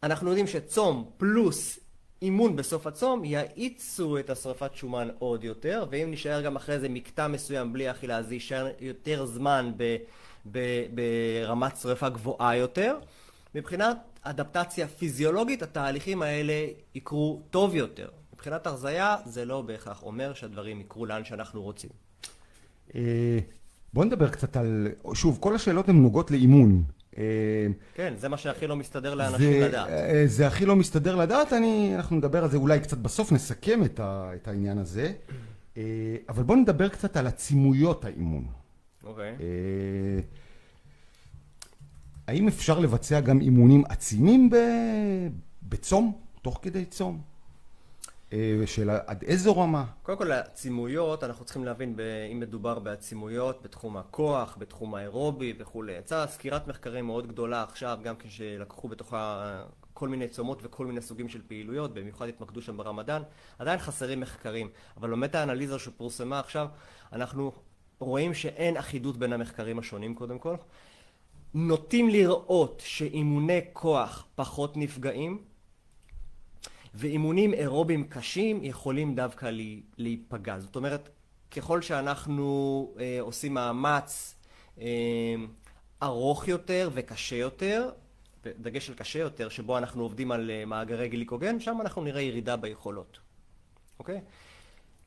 אנחנו 0.03 0.27
יודעים 0.27 0.47
שצום 0.47 1.09
פלוס 1.17 1.79
אימון 2.21 2.55
בסוף 2.55 2.87
הצום 2.87 3.25
יאיצו 3.25 4.17
את 4.17 4.29
השרפת 4.29 4.75
שומן 4.75 5.07
עוד 5.19 5.43
יותר, 5.43 5.85
ואם 5.91 6.07
נשאר 6.11 6.41
גם 6.41 6.55
אחרי 6.55 6.79
זה 6.79 6.89
מקטע 6.89 7.27
מסוים 7.27 7.73
בלי 7.73 7.91
אכילה, 7.91 8.17
אז 8.17 8.27
זה 8.27 8.33
יישאר 8.33 8.67
יותר 8.79 9.25
זמן 9.25 9.71
ב, 9.77 9.97
ב, 10.51 10.59
ברמת 10.93 11.77
שרפה 11.77 12.09
גבוהה 12.09 12.55
יותר, 12.55 12.97
מבחינת 13.55 13.97
אדפטציה 14.21 14.87
פיזיולוגית, 14.87 15.63
התהליכים 15.63 16.21
האלה 16.21 16.67
יקרו 16.95 17.41
טוב 17.49 17.75
יותר. 17.75 18.09
מבחינת 18.33 18.67
הרזייה, 18.67 19.15
זה 19.25 19.45
לא 19.45 19.61
בהכרח 19.61 20.03
אומר 20.03 20.33
שהדברים 20.33 20.81
יקרו 20.81 21.05
לאן 21.05 21.25
שאנחנו 21.25 21.61
רוצים. 21.61 21.89
אה, 22.95 23.39
בוא 23.93 24.05
נדבר 24.05 24.29
קצת 24.29 24.57
על, 24.57 24.87
שוב, 25.13 25.37
כל 25.41 25.55
השאלות 25.55 25.89
הן 25.89 25.95
נוגעות 25.95 26.31
לאימון. 26.31 26.83
אה, 27.17 27.23
כן, 27.95 28.13
זה 28.17 28.29
מה 28.29 28.37
שהכי 28.37 28.67
לא 28.67 28.75
מסתדר 28.75 29.13
לאנשים 29.13 29.61
לדעת. 29.61 29.89
אה, 29.89 30.23
זה 30.25 30.47
הכי 30.47 30.65
לא 30.65 30.75
מסתדר 30.75 31.15
לדעת, 31.15 31.53
אני, 31.53 31.95
אנחנו 31.95 32.15
נדבר 32.15 32.43
על 32.43 32.49
זה 32.49 32.57
אולי 32.57 32.79
קצת 32.79 32.97
בסוף, 32.97 33.31
נסכם 33.31 33.83
את, 33.83 33.99
ה, 33.99 34.31
את 34.35 34.47
העניין 34.47 34.77
הזה. 34.77 35.13
אה, 35.77 35.83
אבל 36.29 36.43
בוא 36.43 36.55
נדבר 36.55 36.89
קצת 36.89 37.17
על 37.17 37.27
עצימויות 37.27 38.05
האימון. 38.05 38.45
אוקיי. 39.03 39.29
אה, 39.29 40.19
האם 42.27 42.47
אפשר 42.47 42.79
לבצע 42.79 43.19
גם 43.19 43.41
אימונים 43.41 43.83
עצימים 43.89 44.49
ב... 44.49 44.55
בצום, 45.63 46.13
תוך 46.41 46.59
כדי 46.61 46.85
צום? 46.85 47.30
אה, 48.33 48.61
שאלה 48.65 48.99
עד 49.07 49.23
איזו 49.23 49.57
רמה? 49.57 49.85
קודם 50.03 50.17
כל, 50.17 50.31
העצימויות, 50.31 51.23
אנחנו 51.23 51.45
צריכים 51.45 51.65
להבין 51.65 51.95
אם 52.31 52.39
מדובר 52.39 52.79
בעצימויות 52.79 53.61
בתחום 53.63 53.97
הכוח, 53.97 54.57
בתחום 54.59 54.95
האירובי 54.95 55.53
וכולי. 55.59 55.93
יצאה 55.93 56.27
סקירת 56.27 56.67
מחקרים 56.67 57.05
מאוד 57.05 57.27
גדולה 57.27 57.63
עכשיו, 57.63 57.99
גם 58.03 58.15
כשלקחו 58.19 58.87
בתוכה 58.87 59.63
כל 59.93 60.09
מיני 60.09 60.27
צומות 60.27 60.59
וכל 60.63 60.85
מיני 60.85 61.01
סוגים 61.01 61.29
של 61.29 61.41
פעילויות, 61.47 61.93
במיוחד 61.93 62.27
התמקדו 62.27 62.61
שם 62.61 62.77
ברמדאן. 62.77 63.21
עדיין 63.59 63.79
חסרים 63.79 64.19
מחקרים, 64.19 64.69
אבל 64.97 65.11
במטה 65.11 65.39
האנליזה 65.39 65.79
שפורסמה 65.79 66.39
עכשיו, 66.39 66.67
אנחנו 67.13 67.51
רואים 67.99 68.33
שאין 68.33 68.77
אחידות 68.77 69.17
בין 69.17 69.33
המחקרים 69.33 69.79
השונים 69.79 70.15
קודם 70.15 70.39
כל. 70.39 70.55
נוטים 71.53 72.09
לראות 72.09 72.81
שאימוני 72.85 73.59
כוח 73.73 74.25
פחות 74.35 74.77
נפגעים, 74.77 75.41
ואימונים 76.93 77.53
אירובים 77.53 78.03
קשים 78.07 78.63
יכולים 78.63 79.15
דווקא 79.15 79.45
לי- 79.45 79.81
להיפגע. 79.97 80.59
זאת 80.59 80.75
אומרת, 80.75 81.09
ככל 81.51 81.81
שאנחנו 81.81 82.93
אה, 82.99 83.17
עושים 83.21 83.53
מאמץ 83.53 84.35
אה, 84.79 85.35
ארוך 86.03 86.47
יותר 86.47 86.89
וקשה 86.93 87.35
יותר, 87.35 87.89
דגש 88.45 88.89
על 88.89 88.95
קשה 88.95 89.19
יותר, 89.19 89.49
שבו 89.49 89.77
אנחנו 89.77 90.03
עובדים 90.03 90.31
על 90.31 90.51
אה, 90.51 90.65
מאגרי 90.65 91.09
גליקוגן, 91.09 91.59
שם 91.59 91.77
אנחנו 91.81 92.03
נראה 92.03 92.21
ירידה 92.21 92.55
ביכולות, 92.55 93.19
אוקיי? 93.99 94.21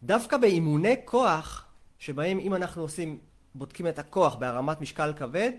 דווקא 0.03 0.37
באימוני 0.37 0.95
כוח, 1.05 1.67
שבהם 1.99 2.39
אם 2.39 2.55
אנחנו 2.55 2.83
עושים, 2.83 3.19
בודקים 3.55 3.87
את 3.87 3.99
הכוח 3.99 4.35
בהרמת 4.35 4.81
משקל 4.81 5.13
כבד, 5.17 5.53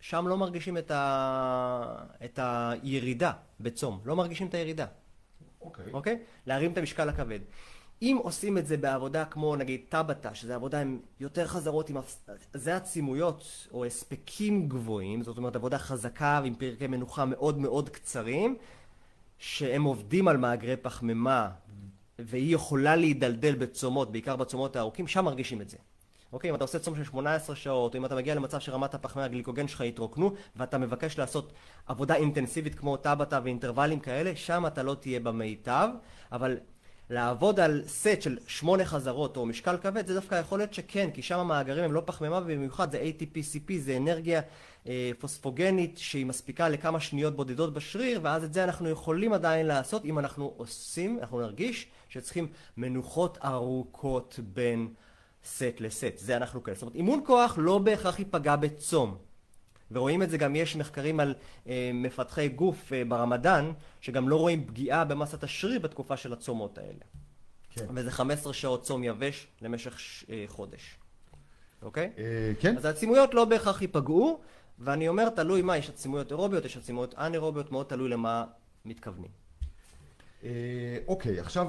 שם 0.00 0.28
לא 0.28 0.36
מרגישים 0.36 0.78
את, 0.78 0.90
ה... 0.90 2.04
את 2.24 2.38
הירידה 2.42 3.32
בצום, 3.60 4.00
לא 4.04 4.16
מרגישים 4.16 4.46
את 4.46 4.54
הירידה. 4.54 4.86
אוקיי. 5.64 5.84
אוקיי? 5.92 6.18
להרים 6.46 6.72
את 6.72 6.78
המשקל 6.78 7.08
הכבד. 7.08 7.40
אם 8.02 8.18
עושים 8.22 8.58
את 8.58 8.66
זה 8.66 8.76
בעבודה 8.76 9.24
כמו 9.24 9.56
נגיד 9.56 9.80
טבטה, 9.88 10.34
שזה 10.34 10.54
עבודה 10.54 10.80
עם 10.80 10.98
יותר 11.20 11.46
חזרות, 11.46 11.90
עם... 11.90 11.96
זה 12.54 12.76
עצימויות 12.76 13.68
או 13.72 13.84
הספקים 13.84 14.68
גבוהים, 14.68 15.22
זאת 15.22 15.38
אומרת 15.38 15.56
עבודה 15.56 15.78
חזקה 15.78 16.40
ועם 16.42 16.54
פרקי 16.54 16.86
מנוחה 16.86 17.24
מאוד 17.24 17.58
מאוד 17.58 17.88
קצרים, 17.88 18.56
שהם 19.38 19.84
עובדים 19.84 20.28
על 20.28 20.36
מאגרי 20.36 20.76
פחמימה, 20.76 21.50
והיא 22.18 22.54
יכולה 22.54 22.96
להידלדל 22.96 23.54
בצומות, 23.54 24.12
בעיקר 24.12 24.36
בצומות 24.36 24.76
הארוכים, 24.76 25.06
שם 25.06 25.24
מרגישים 25.24 25.60
את 25.60 25.70
זה. 25.70 25.76
אוקיי, 26.34 26.50
אם 26.50 26.54
אתה 26.54 26.64
עושה 26.64 26.78
צום 26.78 26.96
של 26.96 27.04
18 27.04 27.56
שעות, 27.56 27.94
או 27.94 27.98
אם 27.98 28.04
אתה 28.04 28.14
מגיע 28.14 28.34
למצב 28.34 28.58
שרמת 28.58 28.94
הפחמי 28.94 29.22
הגליקוגן 29.22 29.68
שלך 29.68 29.80
התרוקנו, 29.80 30.34
ואתה 30.56 30.78
מבקש 30.78 31.18
לעשות 31.18 31.52
עבודה 31.86 32.14
אינטנסיבית 32.14 32.74
כמו 32.74 32.96
טבטה 32.96 33.40
ואינטרוולים 33.44 34.00
כאלה, 34.00 34.36
שם 34.36 34.66
אתה 34.66 34.82
לא 34.82 34.94
תהיה 35.00 35.20
במיטב, 35.20 35.88
אבל 36.32 36.56
לעבוד 37.10 37.60
על 37.60 37.82
סט 37.86 38.22
של 38.22 38.38
שמונה 38.46 38.84
חזרות 38.84 39.36
או 39.36 39.46
משקל 39.46 39.76
כבד, 39.76 40.06
זה 40.06 40.14
דווקא 40.14 40.34
יכול 40.34 40.58
להיות 40.58 40.74
שכן, 40.74 41.10
כי 41.10 41.22
שם 41.22 41.38
המאגרים 41.38 41.84
הם 41.84 41.92
לא 41.92 42.02
פחמימה, 42.04 42.38
ובמיוחד 42.38 42.90
זה 42.90 43.02
ATP-CP, 43.02 43.72
זה 43.78 43.96
אנרגיה 43.96 44.40
אה, 44.86 45.10
פוספוגנית 45.18 45.98
שהיא 45.98 46.26
מספיקה 46.26 46.68
לכמה 46.68 47.00
שניות 47.00 47.36
בודדות 47.36 47.74
בשריר, 47.74 48.20
ואז 48.22 48.44
את 48.44 48.54
זה 48.54 48.64
אנחנו 48.64 48.88
יכולים 48.88 49.32
עדיין 49.32 49.66
לעשות 49.66 50.04
אם 50.04 50.18
אנחנו 50.18 50.54
עושים, 50.56 51.18
אנחנו 51.20 51.40
נרגיש 51.40 51.86
שצריכים 52.08 52.46
מנוחות 52.76 53.38
ארוכות 53.44 54.40
בין 54.42 54.88
סט 55.44 55.80
לסט. 55.80 56.12
זה 56.16 56.36
אנחנו 56.36 56.62
כן. 56.62 56.74
זאת 56.74 56.82
אומרת, 56.82 56.94
אימון 56.94 57.22
כוח 57.26 57.54
לא 57.58 57.78
בהכרח 57.78 58.18
ייפגע 58.18 58.56
בצום. 58.56 59.16
ורואים 59.90 60.22
את 60.22 60.30
זה 60.30 60.38
גם, 60.38 60.56
יש 60.56 60.76
מחקרים 60.76 61.20
על 61.20 61.34
אה, 61.68 61.90
מפתחי 61.94 62.48
גוף 62.48 62.92
אה, 62.92 63.02
ברמדאן, 63.08 63.72
שגם 64.00 64.28
לא 64.28 64.36
רואים 64.36 64.66
פגיעה 64.66 65.04
במסת 65.04 65.44
השריר 65.44 65.78
בתקופה 65.78 66.16
של 66.16 66.32
הצומות 66.32 66.78
האלה. 66.78 67.04
כן. 67.70 67.86
וזה 67.94 68.10
15 68.10 68.52
שעות 68.52 68.82
צום 68.82 69.04
יבש 69.04 69.46
למשך 69.62 70.00
ש, 70.00 70.24
אה, 70.30 70.44
חודש. 70.46 70.98
אוקיי? 71.82 72.10
אה, 72.18 72.52
כן? 72.60 72.76
אז 72.76 72.84
העצימויות 72.84 73.34
לא 73.34 73.44
בהכרח 73.44 73.82
ייפגעו, 73.82 74.40
ואני 74.78 75.08
אומר, 75.08 75.28
תלוי 75.28 75.62
מה, 75.62 75.76
יש 75.76 75.88
עצימויות 75.88 76.30
אירוביות, 76.30 76.64
יש 76.64 76.76
עצימויות 76.76 77.14
אנאירוביות, 77.14 77.72
מאוד 77.72 77.86
תלוי 77.86 78.08
למה 78.08 78.44
מתכוונים. 78.84 79.43
אה, 80.44 80.50
אוקיי, 81.08 81.40
עכשיו 81.40 81.66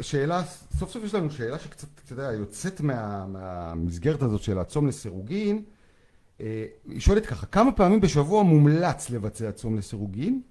שאלה, 0.00 0.42
סוף 0.78 0.90
סוף 0.90 1.04
יש 1.04 1.14
לנו 1.14 1.30
שאלה 1.30 1.58
שקצת, 1.58 1.88
אתה 2.04 2.12
יודע, 2.12 2.32
יוצאת 2.32 2.80
מה, 2.80 3.26
מהמסגרת 3.26 4.22
הזאת 4.22 4.42
של 4.42 4.58
הצום 4.58 4.86
לסירוגין. 4.86 5.62
אה, 6.40 6.64
היא 6.88 7.00
שואלת 7.00 7.26
ככה, 7.26 7.46
כמה 7.46 7.72
פעמים 7.72 8.00
בשבוע 8.00 8.42
מומלץ 8.42 9.10
לבצע 9.10 9.52
צום 9.52 9.76
לסירוגין? 9.76 10.42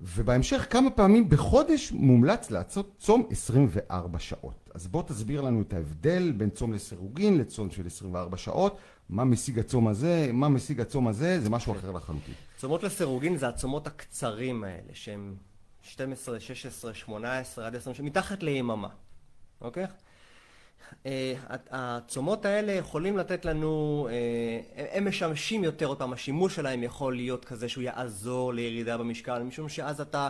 ובהמשך, 0.00 0.66
כמה 0.70 0.90
פעמים 0.90 1.28
בחודש 1.28 1.92
מומלץ 1.92 2.50
לעשות 2.50 2.94
צום 2.98 3.26
24 3.30 4.18
שעות? 4.18 4.70
אז 4.74 4.86
בוא 4.86 5.02
תסביר 5.02 5.40
לנו 5.40 5.62
את 5.62 5.72
ההבדל 5.72 6.32
בין 6.32 6.50
צום 6.50 6.72
לסירוגין 6.72 7.38
לצום 7.38 7.70
של 7.70 7.86
24 7.86 8.36
שעות, 8.36 8.78
מה 9.08 9.24
משיג 9.24 9.58
הצום 9.58 9.88
הזה, 9.88 10.30
מה 10.32 10.48
משיג 10.48 10.80
הצום 10.80 11.08
הזה, 11.08 11.40
זה 11.40 11.50
משהו 11.50 11.72
אחר 11.72 11.92
לחלוטין. 11.92 12.34
צומות 12.56 12.82
לסירוגין 12.82 13.36
זה 13.36 13.48
הצומות 13.48 13.86
הקצרים 13.86 14.64
האלה, 14.64 14.90
שהם 14.92 15.34
12, 15.86 16.40
16, 16.40 16.94
18 16.94 17.66
עד 17.66 17.76
20, 17.76 18.06
מתחת 18.06 18.42
ליממה, 18.42 18.88
אוקיי? 19.60 19.86
אה, 21.06 21.34
הצומות 21.70 22.44
האלה 22.44 22.72
יכולים 22.72 23.18
לתת 23.18 23.44
לנו, 23.44 24.08
אה, 24.10 24.88
הם 24.92 25.08
משמשים 25.08 25.64
יותר, 25.64 25.86
עוד 25.86 25.98
פעם, 25.98 26.12
השימוש 26.12 26.54
שלהם 26.54 26.82
יכול 26.82 27.16
להיות 27.16 27.44
כזה 27.44 27.68
שהוא 27.68 27.82
יעזור 27.84 28.54
לירידה 28.54 28.98
במשקל, 28.98 29.42
משום 29.42 29.68
שאז 29.68 30.00
אתה 30.00 30.28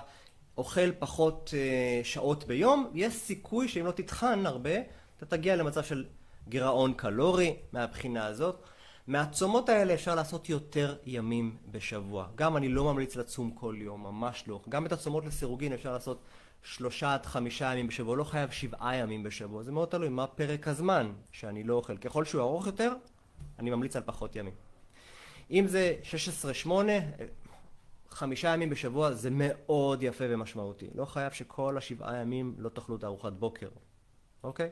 אוכל 0.58 0.92
פחות 0.98 1.50
אה, 1.56 2.00
שעות 2.04 2.44
ביום, 2.44 2.90
יש 2.94 3.14
סיכוי 3.14 3.68
שאם 3.68 3.86
לא 3.86 3.90
תטחן 3.90 4.46
הרבה, 4.46 4.74
אתה 5.16 5.26
תגיע 5.26 5.56
למצב 5.56 5.82
של 5.82 6.04
גירעון 6.48 6.92
קלורי 6.92 7.56
מהבחינה 7.72 8.26
הזאת. 8.26 8.62
מהצומות 9.06 9.68
האלה 9.68 9.94
אפשר 9.94 10.14
לעשות 10.14 10.48
יותר 10.48 10.96
ימים 11.06 11.56
בשבוע. 11.70 12.26
גם 12.34 12.56
אני 12.56 12.68
לא 12.68 12.84
ממליץ 12.84 13.16
לצום 13.16 13.50
כל 13.50 13.74
יום, 13.78 14.02
ממש 14.02 14.44
לא. 14.46 14.60
גם 14.68 14.86
את 14.86 14.92
הצומות 14.92 15.24
לסירוגין 15.24 15.72
אפשר 15.72 15.92
לעשות 15.92 16.18
שלושה 16.62 17.14
עד 17.14 17.26
חמישה 17.26 17.72
ימים 17.72 17.86
בשבוע, 17.86 18.16
לא 18.16 18.24
חייב 18.24 18.50
שבעה 18.50 18.96
ימים 18.96 19.22
בשבוע. 19.22 19.62
זה 19.62 19.72
מאוד 19.72 19.88
תלוי 19.88 20.08
מה 20.08 20.26
פרק 20.26 20.68
הזמן 20.68 21.12
שאני 21.32 21.62
לא 21.62 21.74
אוכל. 21.74 21.96
ככל 21.96 22.24
שהוא 22.24 22.42
ארוך 22.42 22.66
יותר, 22.66 22.92
אני 23.58 23.70
ממליץ 23.70 23.96
על 23.96 24.02
פחות 24.06 24.36
ימים. 24.36 24.54
אם 25.50 25.66
זה 25.66 25.94
16-8, 26.66 26.68
חמישה 28.10 28.48
ימים 28.48 28.70
בשבוע 28.70 29.12
זה 29.12 29.28
מאוד 29.32 30.02
יפה 30.02 30.24
ומשמעותי. 30.28 30.86
לא 30.94 31.04
חייב 31.04 31.32
שכל 31.32 31.78
השבעה 31.78 32.16
ימים 32.16 32.54
לא 32.58 32.68
תאכלו 32.68 32.96
את 32.96 33.04
ארוחת 33.04 33.32
בוקר, 33.32 33.68
אוקיי? 34.44 34.70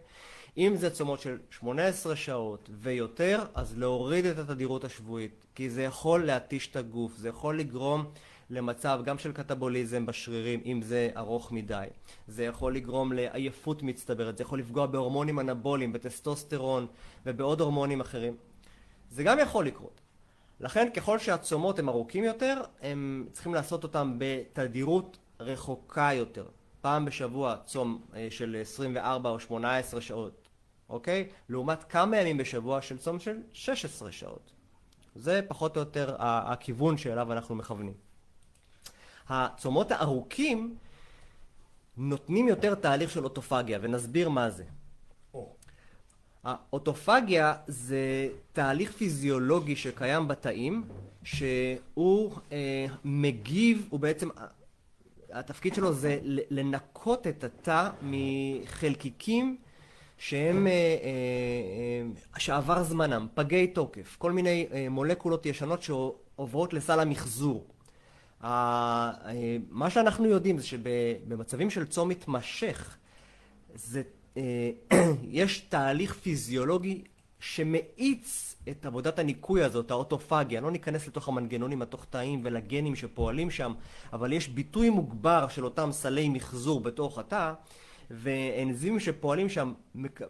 אם 0.56 0.76
זה 0.76 0.90
צומות 0.90 1.20
של 1.20 1.38
18 1.50 2.16
שעות 2.16 2.70
ויותר, 2.72 3.44
אז 3.54 3.78
להוריד 3.78 4.26
את 4.26 4.38
התדירות 4.38 4.84
השבועית, 4.84 5.46
כי 5.54 5.70
זה 5.70 5.82
יכול 5.82 6.24
להתיש 6.24 6.68
את 6.68 6.76
הגוף, 6.76 7.16
זה 7.16 7.28
יכול 7.28 7.58
לגרום 7.58 8.04
למצב 8.50 9.00
גם 9.04 9.18
של 9.18 9.32
קטבוליזם 9.32 10.06
בשרירים, 10.06 10.60
אם 10.64 10.82
זה 10.82 11.10
ארוך 11.16 11.52
מדי. 11.52 11.86
זה 12.28 12.44
יכול 12.44 12.74
לגרום 12.74 13.12
לעייפות 13.12 13.82
מצטברת, 13.82 14.36
זה 14.36 14.42
יכול 14.42 14.58
לפגוע 14.58 14.86
בהורמונים 14.86 15.40
אנבוליים, 15.40 15.92
בטסטוסטרון 15.92 16.86
ובעוד 17.26 17.60
הורמונים 17.60 18.00
אחרים. 18.00 18.36
זה 19.10 19.22
גם 19.22 19.38
יכול 19.38 19.66
לקרות. 19.66 20.00
לכן 20.60 20.88
ככל 20.94 21.18
שהצומות 21.18 21.78
הם 21.78 21.88
ארוכים 21.88 22.24
יותר, 22.24 22.60
הם 22.82 23.26
צריכים 23.32 23.54
לעשות 23.54 23.82
אותם 23.82 24.14
בתדירות 24.18 25.18
רחוקה 25.40 26.10
יותר. 26.14 26.46
פעם 26.80 27.04
בשבוע 27.04 27.56
צום 27.64 28.00
אה, 28.14 28.26
של 28.30 28.56
24 28.62 29.30
או 29.30 29.40
18 29.40 30.00
שעות, 30.00 30.43
אוקיי? 30.88 31.28
לעומת 31.48 31.84
כמה 31.84 32.16
ימים 32.16 32.36
בשבוע 32.36 32.82
של 32.82 32.98
צום 32.98 33.20
של 33.20 33.36
16 33.52 34.12
שעות. 34.12 34.50
זה 35.14 35.40
פחות 35.48 35.76
או 35.76 35.80
יותר 35.80 36.16
הכיוון 36.18 36.98
שאליו 36.98 37.32
אנחנו 37.32 37.54
מכוונים. 37.54 37.94
הצומות 39.28 39.90
הארוכים 39.90 40.76
נותנים 41.96 42.48
יותר 42.48 42.74
תהליך 42.74 43.10
של 43.10 43.24
אוטופגיה, 43.24 43.78
ונסביר 43.82 44.28
מה 44.28 44.50
זה. 44.50 44.64
האוטופגיה 46.44 47.54
זה 47.66 48.28
תהליך 48.52 48.92
פיזיולוגי 48.92 49.76
שקיים 49.76 50.28
בתאים, 50.28 50.84
שהוא 51.22 52.36
אה, 52.52 52.86
מגיב, 53.04 53.86
הוא 53.90 54.00
בעצם, 54.00 54.28
התפקיד 55.32 55.74
שלו 55.74 55.92
זה 55.92 56.18
לנקות 56.50 57.26
את 57.26 57.44
התא 57.44 57.90
מחלקיקים 58.02 59.56
שהם, 60.28 60.66
אה, 60.66 60.72
אה, 62.32 62.40
שעבר 62.40 62.82
זמנם, 62.82 63.26
פגי 63.34 63.66
תוקף, 63.66 64.16
כל 64.18 64.32
מיני 64.32 64.66
אה, 64.72 64.86
מולקולות 64.90 65.46
ישנות 65.46 65.82
שעוברות 65.82 66.72
לסל 66.72 67.00
המחזור. 67.00 67.66
מה 69.70 69.90
שאנחנו 69.90 70.26
יודעים 70.26 70.58
זה 70.58 70.66
שבמצבים 70.66 71.70
של 71.70 71.86
צום 71.86 72.08
מתמשך, 72.08 72.96
זה, 73.74 74.02
יש 75.40 75.60
תהליך 75.60 76.14
פיזיולוגי 76.14 77.02
שמאיץ 77.40 78.56
את 78.70 78.86
עבודת 78.86 79.18
הניקוי 79.18 79.62
הזאת, 79.62 79.90
האוטופגיה. 79.90 80.60
לא 80.60 80.70
ניכנס 80.70 81.06
לתוך 81.06 81.28
המנגנונים 81.28 81.82
התוך 81.82 82.06
תאים 82.10 82.40
ולגנים 82.44 82.96
שפועלים 82.96 83.50
שם, 83.50 83.72
אבל 84.12 84.32
יש 84.32 84.48
ביטוי 84.48 84.90
מוגבר 84.90 85.48
של 85.48 85.64
אותם 85.64 85.92
סלי 85.92 86.28
מחזור 86.28 86.80
בתוך 86.80 87.18
התא, 87.18 87.52
ואנזימים 88.10 89.00
שפועלים 89.00 89.48
שם 89.48 89.72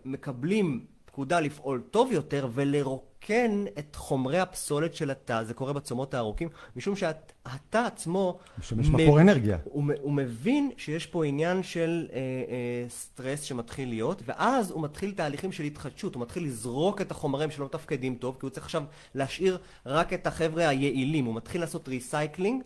מקבלים 0.04 0.86
פקודה 1.14 1.40
לפעול 1.40 1.82
טוב 1.90 2.12
יותר 2.12 2.48
ולרוקן 2.54 3.64
את 3.78 3.96
חומרי 3.96 4.38
הפסולת 4.38 4.94
של 4.94 5.10
התא, 5.10 5.42
זה 5.44 5.54
קורה 5.54 5.72
בצומות 5.72 6.14
הארוכים, 6.14 6.48
משום 6.76 6.96
שהתא 6.96 7.78
עצמו... 7.78 8.38
משמש 8.58 8.88
מקור 8.88 9.20
אנרגיה. 9.20 9.58
הוא, 9.64 9.84
הוא 10.00 10.12
מבין 10.12 10.70
שיש 10.76 11.06
פה 11.06 11.24
עניין 11.24 11.62
של 11.62 12.08
אה, 12.12 12.18
אה, 12.18 12.88
סטרס 12.88 13.42
שמתחיל 13.42 13.88
להיות, 13.88 14.22
ואז 14.24 14.70
הוא 14.70 14.82
מתחיל 14.82 15.12
תהליכים 15.12 15.52
של 15.52 15.64
התחדשות, 15.64 16.14
הוא 16.14 16.22
מתחיל 16.22 16.44
לזרוק 16.44 17.00
את 17.00 17.10
החומרים 17.10 17.50
שלא 17.50 17.64
מתפקדים 17.64 18.14
טוב, 18.14 18.36
כי 18.40 18.46
הוא 18.46 18.50
צריך 18.50 18.66
עכשיו 18.66 18.84
להשאיר 19.14 19.58
רק 19.86 20.12
את 20.12 20.26
החבר'ה 20.26 20.68
היעילים, 20.68 21.24
הוא 21.24 21.34
מתחיל 21.34 21.60
לעשות 21.60 21.88
recycling, 21.88 22.62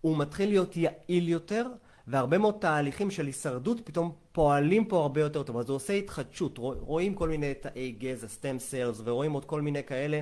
הוא 0.00 0.18
מתחיל 0.18 0.48
להיות 0.48 0.76
יעיל 0.76 1.28
יותר, 1.28 1.66
והרבה 2.08 2.38
מאוד 2.38 2.54
תהליכים 2.60 3.10
של 3.10 3.26
הישרדות 3.26 3.80
פתאום 3.84 4.12
פועלים 4.32 4.84
פה 4.84 5.00
הרבה 5.02 5.20
יותר 5.20 5.42
טוב. 5.42 5.56
אז 5.56 5.68
הוא 5.68 5.76
עושה 5.76 5.92
התחדשות, 5.92 6.58
רואים 6.58 7.14
כל 7.14 7.28
מיני 7.28 7.54
תאי 7.54 7.94
גזע, 7.98 8.28
stem 8.28 8.58
cells, 8.58 9.00
ורואים 9.04 9.32
עוד 9.32 9.44
כל 9.44 9.62
מיני 9.62 9.84
כאלה, 9.84 10.20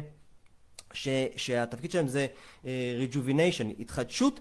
ש, 0.93 1.09
שהתפקיד 1.37 1.91
שלהם 1.91 2.09
זה 2.09 2.27
uh, 2.63 2.67
rejuvenation, 2.67 3.81
התחדשות. 3.81 4.41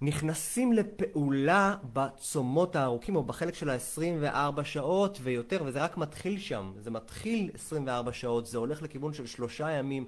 נכנסים 0.00 0.72
לפעולה 0.72 1.76
בצומות 1.92 2.76
הארוכים 2.76 3.16
או 3.16 3.22
בחלק 3.22 3.54
של 3.54 3.70
ה-24 3.70 4.64
שעות 4.64 5.18
ויותר, 5.22 5.62
וזה 5.64 5.84
רק 5.84 5.96
מתחיל 5.96 6.38
שם. 6.38 6.72
זה 6.78 6.90
מתחיל 6.90 7.50
24 7.54 8.12
שעות, 8.12 8.46
זה 8.46 8.58
הולך 8.58 8.82
לכיוון 8.82 9.14
של 9.14 9.26
שלושה 9.26 9.70
ימים. 9.70 10.04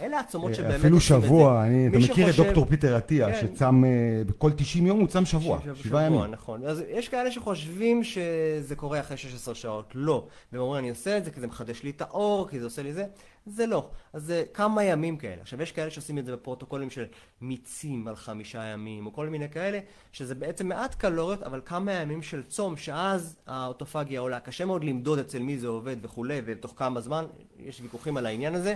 אלה 0.00 0.16
העצומות 0.16 0.54
שבאמת 0.54 0.74
אפילו 0.74 1.00
שבוע, 1.00 1.64
אני, 1.66 1.88
אתה 1.88 1.98
מכיר 1.98 2.30
את 2.30 2.34
דוקטור 2.34 2.66
פיטר 2.66 2.96
עטיה, 2.96 3.32
כן. 3.32 3.40
שצם 3.40 3.84
אה, 3.84 3.90
בכל 4.26 4.50
90 4.56 4.86
יום 4.86 5.00
הוא 5.00 5.08
צם 5.08 5.24
שבוע, 5.24 5.58
שבעה 5.74 6.02
ימים. 6.02 6.20
נכון. 6.20 6.64
אז 6.64 6.82
יש 6.88 7.08
כאלה 7.08 7.30
שחושבים 7.30 8.04
שזה 8.04 8.76
קורה 8.76 9.00
אחרי 9.00 9.16
16 9.16 9.54
שעות, 9.54 9.92
לא. 9.94 10.26
והם 10.52 10.62
אומרים, 10.62 10.78
אני 10.78 10.90
עושה 10.90 11.18
את 11.18 11.24
זה 11.24 11.30
כי 11.30 11.40
זה 11.40 11.46
מחדש 11.46 11.82
לי 11.82 11.90
את 11.90 12.00
האור, 12.00 12.48
כי 12.48 12.58
זה 12.58 12.64
עושה 12.64 12.82
לי 12.82 12.92
זה. 12.92 13.04
זה 13.46 13.66
לא. 13.66 13.88
אז 14.12 14.22
זה 14.22 14.44
כמה 14.54 14.84
ימים 14.84 15.16
כאלה. 15.16 15.40
עכשיו, 15.40 15.62
יש 15.62 15.72
כאלה 15.72 15.90
שעושים 15.90 16.18
את 16.18 16.26
זה 16.26 16.32
בפרוטוקולים 16.32 16.90
של 16.90 17.04
מיצים 17.40 18.08
על 18.08 18.16
חמישה 18.16 18.64
ימים, 18.64 19.06
או 19.06 19.12
כל 19.12 19.28
מיני 19.28 19.50
כאלה, 19.50 19.78
שזה 20.12 20.34
בעצם 20.34 20.68
מעט 20.68 20.94
קלוריות, 20.94 21.42
אבל 21.42 21.60
כמה 21.64 21.92
ימים 21.92 22.22
של 22.22 22.42
צום, 22.42 22.76
שאז 22.76 23.36
האוטופגיה 23.46 24.20
עולה. 24.20 24.40
קשה 24.40 24.64
מאוד 24.64 24.84
למדוד 24.84 25.18
אצל 25.18 25.38
מי 25.38 25.58
זה 25.58 25.66
עובד 25.66 25.96
וכולי, 26.02 26.40
ותוך 26.44 26.72
כמה 26.76 27.00
זמן, 27.00 27.24
יש 27.58 27.80
ויכוחים 27.80 28.16
על 28.16 28.26
העניין 28.26 28.54
הזה. 28.54 28.74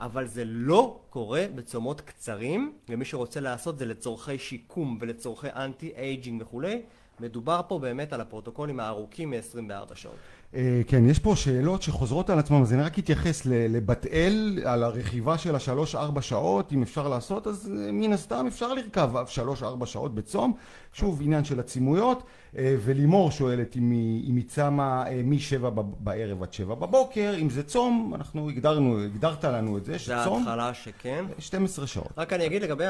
אבל 0.00 0.26
זה 0.26 0.42
לא 0.44 1.00
קורה 1.10 1.46
בצומות 1.54 2.00
קצרים, 2.00 2.72
ומי 2.88 3.04
שרוצה 3.04 3.40
לעשות 3.40 3.78
זה 3.78 3.86
לצורכי 3.86 4.38
שיקום 4.38 4.98
ולצורכי 5.00 5.48
anti-aging 5.56 6.42
וכולי. 6.42 6.82
מדובר 7.20 7.60
פה 7.68 7.78
באמת 7.78 8.12
על 8.12 8.20
הפרוטוקולים 8.20 8.80
הארוכים 8.80 9.30
מ-24 9.30 9.94
שעות. 9.94 10.16
אה, 10.54 10.80
כן, 10.86 11.10
יש 11.10 11.18
פה 11.18 11.36
שאלות 11.36 11.82
שחוזרות 11.82 12.30
על 12.30 12.38
עצמם, 12.38 12.62
אז 12.62 12.72
אני 12.72 12.82
רק 12.82 12.98
אתייחס 12.98 13.42
לבת 13.46 14.06
אל, 14.06 14.62
על 14.64 14.82
הרכיבה 14.82 15.38
של 15.38 15.54
השלוש-ארבע 15.54 16.22
שעות, 16.22 16.72
אם 16.72 16.82
אפשר 16.82 17.08
לעשות, 17.08 17.46
אז 17.46 17.72
אה, 17.72 17.92
מן 17.92 18.12
הסתם 18.12 18.46
אפשר 18.46 18.74
לרכב 18.74 19.10
שלוש-ארבע 19.26 19.86
שעות 19.86 20.14
בצום, 20.14 20.52
שוב 20.92 21.22
עניין 21.22 21.44
של 21.44 21.60
עצימויות, 21.60 22.22
אה, 22.58 22.76
ולימור 22.84 23.30
שואלת 23.30 23.76
אם 23.76 23.90
היא, 23.90 24.30
אם 24.30 24.36
היא 24.36 24.44
צמה 24.48 25.04
משבע 25.24 25.70
בערב 25.74 26.42
עד 26.42 26.52
שבע 26.52 26.74
בבוקר, 26.74 27.34
אם 27.40 27.50
זה 27.50 27.62
צום, 27.62 28.12
אנחנו 28.14 28.48
הגדרנו, 28.48 29.00
הגדרת 29.04 29.44
לנו 29.44 29.78
את 29.78 29.84
זה, 29.84 29.98
שצום... 29.98 30.14
זה 30.14 30.50
ההתחלה 30.50 30.74
שכן. 30.74 31.24
12 31.38 31.86
שעות. 31.86 32.12
רק 32.16 32.32
אני 32.32 32.46
אגיד 32.46 32.62
לגבי 32.62 32.84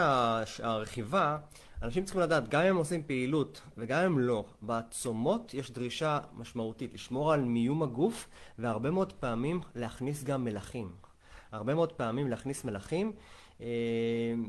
הרכיבה, 0.63 1.37
אנשים 1.83 2.05
צריכים 2.05 2.23
לדעת, 2.23 2.49
גם 2.49 2.61
אם 2.61 2.67
הם 2.67 2.77
עושים 2.77 3.03
פעילות 3.03 3.61
וגם 3.77 4.05
אם 4.05 4.19
לא, 4.19 4.45
בצומות 4.63 5.55
יש 5.55 5.71
דרישה 5.71 6.19
משמעותית 6.37 6.95
לשמור 6.95 7.33
על 7.33 7.41
מיום 7.45 7.83
הגוף 7.83 8.29
והרבה 8.59 8.91
מאוד 8.91 9.13
פעמים 9.13 9.61
להכניס 9.75 10.25
גם 10.25 10.45
מלחים. 10.45 10.93
הרבה 11.53 11.75
מאוד 11.75 11.93
פעמים 11.93 12.29
להכניס 12.29 12.65
מלחים, 12.65 13.13
אה, 13.61 13.67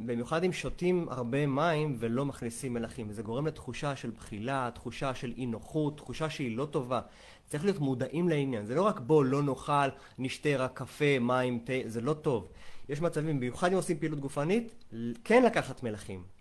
במיוחד 0.06 0.44
אם 0.44 0.54
שותים 0.54 1.08
הרבה 1.10 1.46
מים 1.46 1.96
ולא 2.00 2.26
מכניסים 2.26 2.74
מלחים. 2.74 3.12
זה 3.12 3.24
גורם 3.24 3.48
לתחושה 3.48 3.96
של 3.96 4.10
בחילה, 4.10 4.70
תחושה 4.74 5.15
של 5.15 5.34
אי 5.38 5.46
נוחות, 5.46 5.98
תחושה 5.98 6.30
שהיא 6.30 6.58
לא 6.58 6.65
טובה. 6.65 7.02
צריך 7.46 7.63
להיות 7.63 7.80
מודעים 7.80 8.30
לעניין. 8.30 8.65
זה 8.65 8.76
לא 8.76 8.82
רק 8.82 9.00
בוא 9.00 9.26
לא 9.26 9.44
נאכל, 9.44 9.89
נשתה 10.18 10.50
רק 10.58 10.72
קפה, 10.74 11.20
מים, 11.20 11.60
תה, 11.65 11.74
זה 11.86 12.02
לא 12.02 12.13
טוב. 12.13 12.48
יש 12.89 13.02
מצבים, 13.02 13.39
במיוחד 13.39 13.72
אם 13.72 13.76
עושים 13.76 14.00
פעילות 14.00 14.20
גופנית, 14.20 14.84
כן 15.24 15.44
לקחת 15.44 15.84
מלחים. 15.84 16.38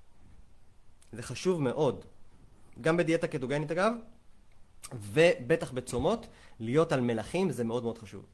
זה 1.13 1.23
חשוב 1.23 1.63
מאוד. 1.63 2.05
גם 2.81 2.97
בדיאטה 2.97 3.27
קטוגנית 3.27 3.71
אגב, 3.71 3.93
ובטח 4.95 5.73
בצומות, 5.73 6.27
להיות 6.61 6.93
על 6.93 7.01
מלחים 7.01 7.51
זה 7.51 7.65
מאוד 7.65 7.83
מאוד 7.83 7.99
חשוב. 7.99 8.25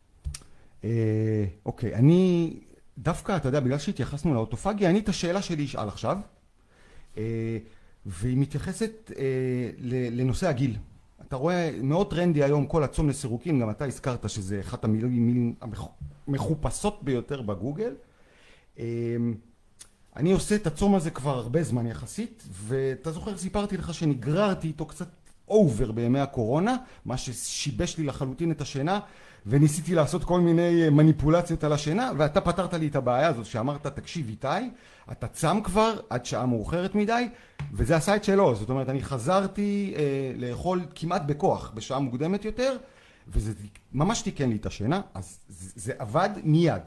אה, 0.85 1.45
אוקיי, 1.67 1.95
אני 1.95 2.55
דווקא, 2.99 3.37
אתה 3.37 3.49
יודע, 3.49 3.61
בגלל 3.61 3.79
שהתייחסנו 3.79 4.35
לאוטופגיה, 4.35 4.91
אני 4.91 4.99
את 4.99 5.09
השאלה 5.09 5.43
שלי 5.43 5.65
אשאל 5.65 5.89
עכשיו, 5.89 6.19
אה, 7.17 7.59
והיא 8.07 8.37
מתייחסת 8.39 9.11
אה, 9.17 9.25
לנושא 10.11 10.49
הגיל. 10.49 10.77
אתה 11.29 11.37
רואה, 11.37 11.71
מאוד 11.83 12.11
טרנדי 12.11 12.45
היום 12.45 12.67
כל 12.67 12.85
הצום 12.85 13.09
לסירוקים, 13.09 13.61
גם 13.61 13.71
אתה 13.71 13.85
הזכרת 13.85 14.31
שזה 14.31 14.61
אחת 14.61 14.85
המילים 14.85 15.55
המחופשות 16.27 17.03
ביותר 17.03 17.43
בגוגל. 17.43 17.95
אני 20.17 20.33
עושה 20.33 20.55
את 20.55 20.67
הצום 20.67 20.95
הזה 20.95 21.11
כבר 21.11 21.39
הרבה 21.39 21.63
זמן 21.63 21.87
יחסית, 21.87 22.43
ואתה 22.51 23.13
זוכר, 23.13 23.37
סיפרתי 23.37 23.77
לך 23.77 23.95
שנגררתי 23.95 24.69
איתו 24.69 24.87
קצת 24.87 25.09
אובר 25.49 25.93
בימי 25.93 26.21
הקורונה, 26.21 26.77
מה 27.05 27.17
ששיבש 27.17 27.99
לי 27.99 28.05
לחלוטין 28.05 28.51
את 28.51 28.61
השינה, 28.61 29.01
וניסיתי 29.47 29.95
לעשות 29.95 30.25
כל 30.25 30.41
מיני 30.41 30.91
מניפולציות 30.91 31.65
על 31.65 31.73
השינה, 31.73 32.11
ואתה 32.17 32.41
פתרת 32.41 32.75
לי 32.75 32.89
את 32.89 32.97
הבעיה 32.97 33.29
הזאת, 33.29 33.47
שאמרת, 33.47 33.87
תקשיב 33.87 34.29
איתי, 34.29 34.71
אתה 35.13 35.27
צם 35.27 35.61
כבר 35.65 36.01
עד 36.11 36.27
שעה 36.27 36.47
מאוחרת 36.47 36.95
מדי, 36.95 37.29
וזה 37.73 37.97
עשה 37.97 38.17
את 38.17 38.25
שלו, 38.25 38.55
זאת 38.55 38.71
אומרת, 38.71 38.89
אני 38.89 39.03
חזרתי 39.03 39.95
אה, 39.97 40.03
לאכול 40.37 40.81
כמעט 40.95 41.23
בכוח 41.27 41.73
בשעה 41.75 41.99
מוקדמת 41.99 42.45
יותר, 42.45 42.77
וזה 43.29 43.53
ממש 43.93 44.23
תיקן 44.23 44.49
לי 44.49 44.57
את 44.57 44.67
השינה, 44.67 45.01
אז 45.15 45.39
זה, 45.49 45.73
זה 45.77 45.93
עבד 45.99 46.31
מיד. 46.45 46.83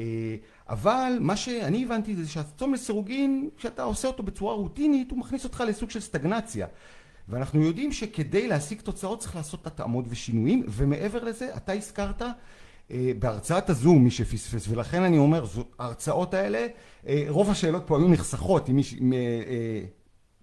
אה, 0.00 0.36
אבל 0.68 1.18
מה 1.20 1.36
שאני 1.36 1.84
הבנתי 1.84 2.16
זה 2.16 2.28
שהצום 2.28 2.74
לסירוגין, 2.74 3.48
כשאתה 3.56 3.82
עושה 3.82 4.08
אותו 4.08 4.22
בצורה 4.22 4.54
רוטינית, 4.54 5.10
הוא 5.10 5.18
מכניס 5.18 5.44
אותך 5.44 5.64
לסוג 5.68 5.90
של 5.90 6.00
סטגנציה. 6.00 6.66
ואנחנו 7.28 7.62
יודעים 7.62 7.92
שכדי 7.92 8.48
להשיג 8.48 8.80
תוצאות 8.80 9.20
צריך 9.20 9.36
לעשות 9.36 9.66
התאמות 9.66 10.04
ושינויים, 10.08 10.62
ומעבר 10.68 11.24
לזה, 11.24 11.56
אתה 11.56 11.72
הזכרת 11.72 12.22
אה, 12.90 13.12
בהרצאת 13.18 13.70
הזום, 13.70 14.04
מי 14.04 14.10
שפספס, 14.10 14.68
ולכן 14.68 15.02
אני 15.02 15.18
אומר, 15.18 15.44
ההרצאות 15.78 16.34
האלה, 16.34 16.66
אה, 17.06 17.24
רוב 17.28 17.50
השאלות 17.50 17.82
פה 17.86 17.98
היו 17.98 18.08
נחסכות, 18.08 18.68
אם, 18.68 18.78
אם, 19.00 19.12
אה, 19.12 19.18
אה, 19.18 19.80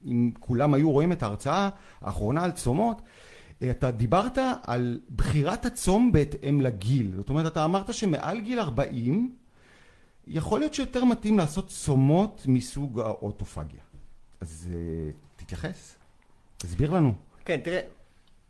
אם 0.06 0.32
כולם 0.40 0.74
היו 0.74 0.92
רואים 0.92 1.12
את 1.12 1.24
ההרצאה 1.24 1.70
האחרונה 2.02 2.44
על 2.44 2.52
צומות, 2.52 3.02
אה, 3.62 3.72
אתה 3.72 3.92
דיברת 3.92 4.38
על 4.68 5.00
בחירת 5.16 5.66
הצום 5.66 6.12
בהתאם 6.12 6.62
לגיל, 6.62 7.12
זאת 7.16 7.30
אומרת, 7.30 7.52
אתה 7.52 7.66
אמרת 7.66 7.94
שמעל 7.94 8.40
גיל 8.40 8.60
40, 8.60 9.36
יכול 10.28 10.60
להיות 10.60 10.74
שיותר 10.74 11.04
מתאים 11.06 11.38
לעשות 11.38 11.68
צומות 11.68 12.42
מסוג 12.46 13.00
האוטופגיה. 13.00 13.82
אז 14.42 14.70
uh, 14.72 15.36
תתייחס, 15.36 15.96
תסביר 16.58 16.92
לנו. 16.92 17.14
כן, 17.46 17.60
תראה, 17.64 17.82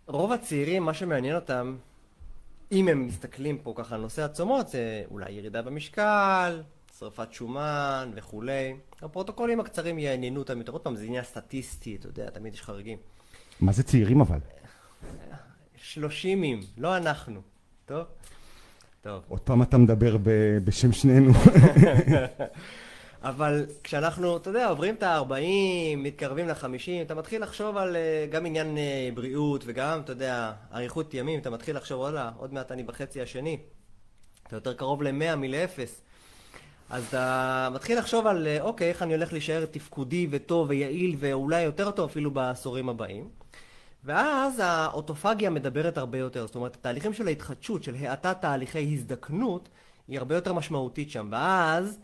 רוב 0.07 0.31
הצעירים, 0.31 0.83
מה 0.83 0.93
שמעניין 0.93 1.35
אותם, 1.35 1.75
אם 2.71 2.87
הם 2.87 3.07
מסתכלים 3.07 3.57
פה 3.57 3.73
ככה 3.75 3.95
על 3.95 4.01
נושא 4.01 4.21
הצומות, 4.21 4.67
זה 4.67 5.03
אולי 5.11 5.31
ירידה 5.31 5.61
במשקל, 5.61 6.61
שרפת 6.99 7.33
שומן 7.33 8.11
וכולי. 8.15 8.75
הפרוטוקולים 9.01 9.59
הקצרים 9.59 9.99
יעניינו 9.99 10.39
אותם 10.39 10.57
יותר. 10.57 10.71
עוד 10.71 10.81
פעם, 10.81 10.95
זה 10.95 11.05
עניין 11.05 11.23
סטטיסטי, 11.23 11.95
אתה 11.95 12.07
יודע, 12.07 12.29
תמיד 12.29 12.53
יש 12.53 12.61
חריגים. 12.61 12.97
מה 13.59 13.71
זה 13.71 13.83
צעירים 13.83 14.21
אבל? 14.21 14.39
שלושימים, 15.75 16.59
לא 16.77 16.97
אנחנו. 16.97 17.41
טוב? 17.85 18.03
טוב. 19.03 19.23
עוד 19.27 19.39
פעם 19.39 19.61
אתה 19.61 19.77
מדבר 19.77 20.17
ב- 20.17 20.57
בשם 20.63 20.91
שנינו. 20.91 21.31
אבל 23.23 23.65
כשאנחנו, 23.83 24.37
אתה 24.37 24.49
יודע, 24.49 24.67
עוברים 24.67 24.95
את 24.95 25.03
ה-40, 25.03 25.33
מתקרבים 25.97 26.47
ל-50, 26.47 27.01
אתה 27.01 27.15
מתחיל 27.15 27.43
לחשוב 27.43 27.77
על 27.77 27.95
uh, 27.95 28.31
גם 28.33 28.45
עניין 28.45 28.77
uh, 28.77 29.15
בריאות 29.15 29.63
וגם, 29.67 29.99
אתה 29.99 30.11
יודע, 30.11 30.53
אריכות 30.73 31.13
ימים, 31.13 31.39
אתה 31.39 31.49
מתחיל 31.49 31.75
לחשוב, 31.75 31.99
וואלה, 31.99 32.31
עוד 32.37 32.53
מעט 32.53 32.71
אני 32.71 32.83
בחצי 32.83 33.21
השני. 33.21 33.57
אתה 34.47 34.55
יותר 34.55 34.73
קרוב 34.73 35.03
ל-100 35.03 35.35
מ-0. 35.35 35.79
אז 36.89 37.05
אתה 37.09 37.69
מתחיל 37.73 37.97
לחשוב 37.99 38.27
על, 38.27 38.47
uh, 38.47 38.61
אוקיי, 38.61 38.89
איך 38.89 39.01
אני 39.01 39.13
הולך 39.13 39.33
להישאר 39.33 39.65
תפקודי 39.65 40.27
וטוב 40.31 40.69
ויעיל 40.69 41.15
ואולי 41.19 41.61
יותר 41.61 41.91
טוב 41.91 42.09
אפילו 42.09 42.31
בעשורים 42.31 42.89
הבאים. 42.89 43.42
ואז 44.05 44.59
האוטופגיה 44.59 45.49
מדברת 45.49 45.97
הרבה 45.97 46.17
יותר, 46.17 46.45
זאת 46.45 46.55
אומרת, 46.55 46.75
התהליכים 46.75 47.13
של 47.13 47.27
ההתחדשות, 47.27 47.83
של 47.83 47.95
האטת 47.95 48.37
תהליכי 48.41 48.93
הזדקנות, 48.93 49.69
היא 50.07 50.17
הרבה 50.19 50.35
יותר 50.35 50.53
משמעותית 50.53 51.11
שם. 51.11 51.27
ואז... 51.31 51.99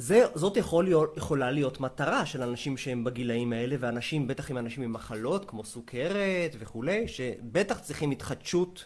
זה, 0.00 0.24
זאת 0.34 0.56
יכול 0.56 0.84
להיות, 0.84 1.16
יכולה 1.16 1.50
להיות 1.50 1.80
מטרה 1.80 2.26
של 2.26 2.42
אנשים 2.42 2.76
שהם 2.76 3.04
בגילאים 3.04 3.52
האלה, 3.52 3.76
ואנשים, 3.80 4.26
בטח 4.26 4.50
עם 4.50 4.58
אנשים 4.58 4.82
עם 4.82 4.92
מחלות, 4.92 5.50
כמו 5.50 5.64
סוכרת 5.64 6.56
וכולי, 6.58 7.08
שבטח 7.08 7.78
צריכים 7.78 8.10
התחדשות 8.10 8.84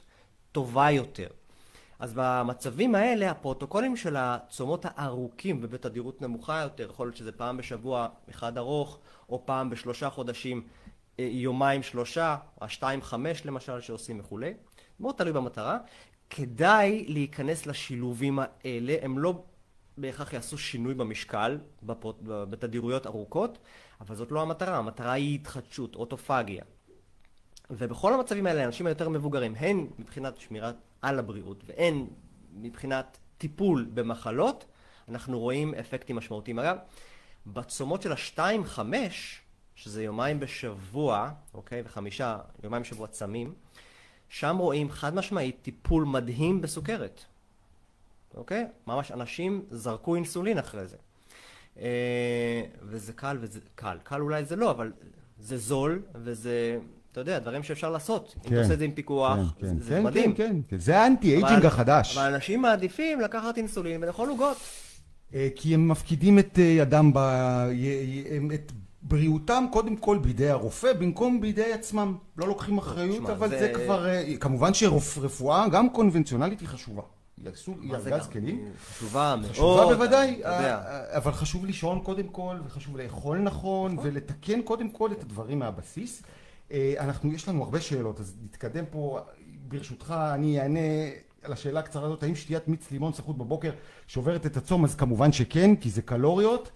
טובה 0.52 0.90
יותר. 0.90 1.26
אז 1.98 2.12
במצבים 2.16 2.94
האלה, 2.94 3.30
הפרוטוקולים 3.30 3.96
של 3.96 4.16
הצומות 4.18 4.86
הארוכים 4.88 5.58
ובתדירות 5.62 6.22
נמוכה 6.22 6.60
יותר, 6.62 6.90
יכול 6.90 7.06
להיות 7.06 7.16
שזה 7.16 7.32
פעם 7.32 7.56
בשבוע 7.56 8.08
אחד 8.30 8.58
ארוך, 8.58 8.98
או 9.28 9.46
פעם 9.46 9.70
בשלושה 9.70 10.10
חודשים 10.10 10.62
יומיים 11.18 11.82
שלושה, 11.82 12.36
השתיים 12.60 13.02
חמש 13.02 13.46
למשל 13.46 13.80
שעושים 13.80 14.20
וכולי, 14.20 14.54
מאוד 15.00 15.14
תלוי 15.14 15.32
במטרה. 15.32 15.78
כדאי 16.30 17.04
להיכנס 17.08 17.66
לשילובים 17.66 18.38
האלה, 18.38 18.96
הם 19.02 19.18
לא 19.18 19.44
בהכרח 19.98 20.32
יעשו 20.32 20.58
שינוי 20.58 20.94
במשקל, 20.94 21.58
בפות, 21.82 22.18
בתדירויות 22.24 23.06
ארוכות, 23.06 23.58
אבל 24.00 24.14
זאת 24.14 24.32
לא 24.32 24.42
המטרה, 24.42 24.76
המטרה 24.76 25.12
היא 25.12 25.34
התחדשות, 25.34 25.94
אוטופגיה. 25.94 26.64
ובכל 27.70 28.14
המצבים 28.14 28.46
האלה, 28.46 28.62
האנשים 28.62 28.86
היותר 28.86 29.08
מבוגרים, 29.08 29.54
הן 29.54 29.86
מבחינת 29.98 30.36
שמירת 30.36 30.76
על 31.02 31.18
הבריאות 31.18 31.64
והן 31.66 32.06
מבחינת 32.54 33.18
טיפול 33.38 33.86
במחלות, 33.94 34.64
אנחנו 35.08 35.38
רואים 35.38 35.74
אפקטים 35.74 36.16
משמעותיים. 36.16 36.58
אגב, 36.58 36.76
בצומות 37.46 38.02
של 38.02 38.12
השתיים 38.12 38.64
חמש, 38.64 39.41
שזה 39.82 40.02
יומיים 40.02 40.40
בשבוע, 40.40 41.30
אוקיי, 41.54 41.82
וחמישה, 41.84 42.38
יומיים 42.64 42.82
בשבוע 42.82 43.06
צמים, 43.06 43.54
שם 44.28 44.56
רואים 44.58 44.90
חד 44.90 45.14
משמעית 45.14 45.56
טיפול 45.62 46.04
מדהים 46.04 46.60
בסוכרת. 46.60 47.24
אוקיי? 48.34 48.66
ממש 48.86 49.12
אנשים 49.12 49.64
זרקו 49.70 50.14
אינסולין 50.14 50.58
אחרי 50.58 50.86
זה. 50.86 50.96
אה, 51.80 52.62
וזה 52.82 53.12
קל 53.12 53.36
וזה 53.40 53.60
קל. 53.74 53.98
קל 54.02 54.20
אולי 54.20 54.44
זה 54.44 54.56
לא, 54.56 54.70
אבל 54.70 54.92
זה 55.38 55.58
זול, 55.58 56.02
וזה, 56.14 56.78
אתה 57.12 57.20
יודע, 57.20 57.38
דברים 57.38 57.62
שאפשר 57.62 57.90
לעשות. 57.90 58.34
כן, 58.42 58.48
אם 58.48 58.52
אתה 58.52 58.62
עושה 58.62 58.74
את 58.74 58.78
זה 58.78 58.84
עם 58.84 58.92
פיקוח, 58.92 59.36
כן, 59.36 59.66
זה, 59.66 59.72
כן, 59.72 59.78
זה 59.78 59.94
כן, 59.94 60.02
מדהים. 60.02 60.34
כן, 60.34 60.56
כן, 60.68 60.78
זה 60.78 61.00
האנטי-אייג'ינג 61.00 61.66
החדש. 61.66 62.16
אבל 62.16 62.34
אנשים 62.34 62.62
מעדיפים 62.62 63.20
לקחת 63.20 63.58
אינסולין 63.58 64.02
ולאכול 64.02 64.28
עוגות. 64.28 64.56
אה, 65.34 65.48
כי 65.56 65.74
הם 65.74 65.88
מפקידים 65.88 66.38
את 66.38 66.58
אה, 66.58 66.64
ידם, 66.64 67.10
ב... 67.14 67.18
את 68.54 68.72
בריאותם 69.02 69.64
קודם 69.72 69.96
כל 69.96 70.18
בידי 70.18 70.48
הרופא 70.48 70.92
במקום 70.92 71.40
בידי 71.40 71.72
עצמם. 71.72 72.16
לא 72.36 72.48
לוקחים 72.48 72.78
אחריות, 72.78 73.30
אבל 73.30 73.48
זה... 73.48 73.58
זה 73.58 73.72
כבר... 73.74 74.06
כמובן 74.40 74.74
שרפואה, 74.74 75.68
גם 75.68 75.90
קונבנציונלית, 75.90 76.60
היא 76.60 76.68
חשובה. 76.68 77.02
היא 77.82 77.94
ארגז 77.94 78.26
כלים. 78.26 78.68
חשובה 78.90 79.34
מאוד. 79.40 79.52
חשובה 79.52 79.94
בוודאי, 79.94 80.40
אבל 81.08 81.32
חשוב 81.32 81.66
לישון 81.66 82.00
קודם 82.00 82.28
כל, 82.28 82.56
וחשוב 82.66 82.96
לאכול 82.96 83.38
נכון, 83.38 83.92
נכון, 83.94 84.06
ולתקן 84.06 84.62
קודם 84.62 84.90
כל 84.90 85.12
את 85.12 85.22
הדברים 85.22 85.58
מהבסיס. 85.58 86.22
אה, 86.72 86.94
אנחנו, 86.98 87.32
יש 87.32 87.48
לנו 87.48 87.62
הרבה 87.64 87.80
שאלות, 87.80 88.20
אז 88.20 88.36
נתקדם 88.44 88.84
פה, 88.90 89.20
ברשותך, 89.68 90.14
אני 90.34 90.60
אענה 90.60 90.80
על 91.42 91.52
השאלה 91.52 91.80
הקצרה 91.80 92.06
הזאת, 92.06 92.22
האם 92.22 92.34
שתיית 92.34 92.68
מיץ 92.68 92.90
לימון 92.90 93.12
סחוט 93.12 93.36
בבוקר 93.36 93.70
שוברת 94.06 94.46
את 94.46 94.56
הצום? 94.56 94.84
אז 94.84 94.94
כמובן 94.94 95.32
שכן, 95.32 95.76
כי 95.76 95.90
זה 95.90 96.02
קלוריות. 96.02 96.70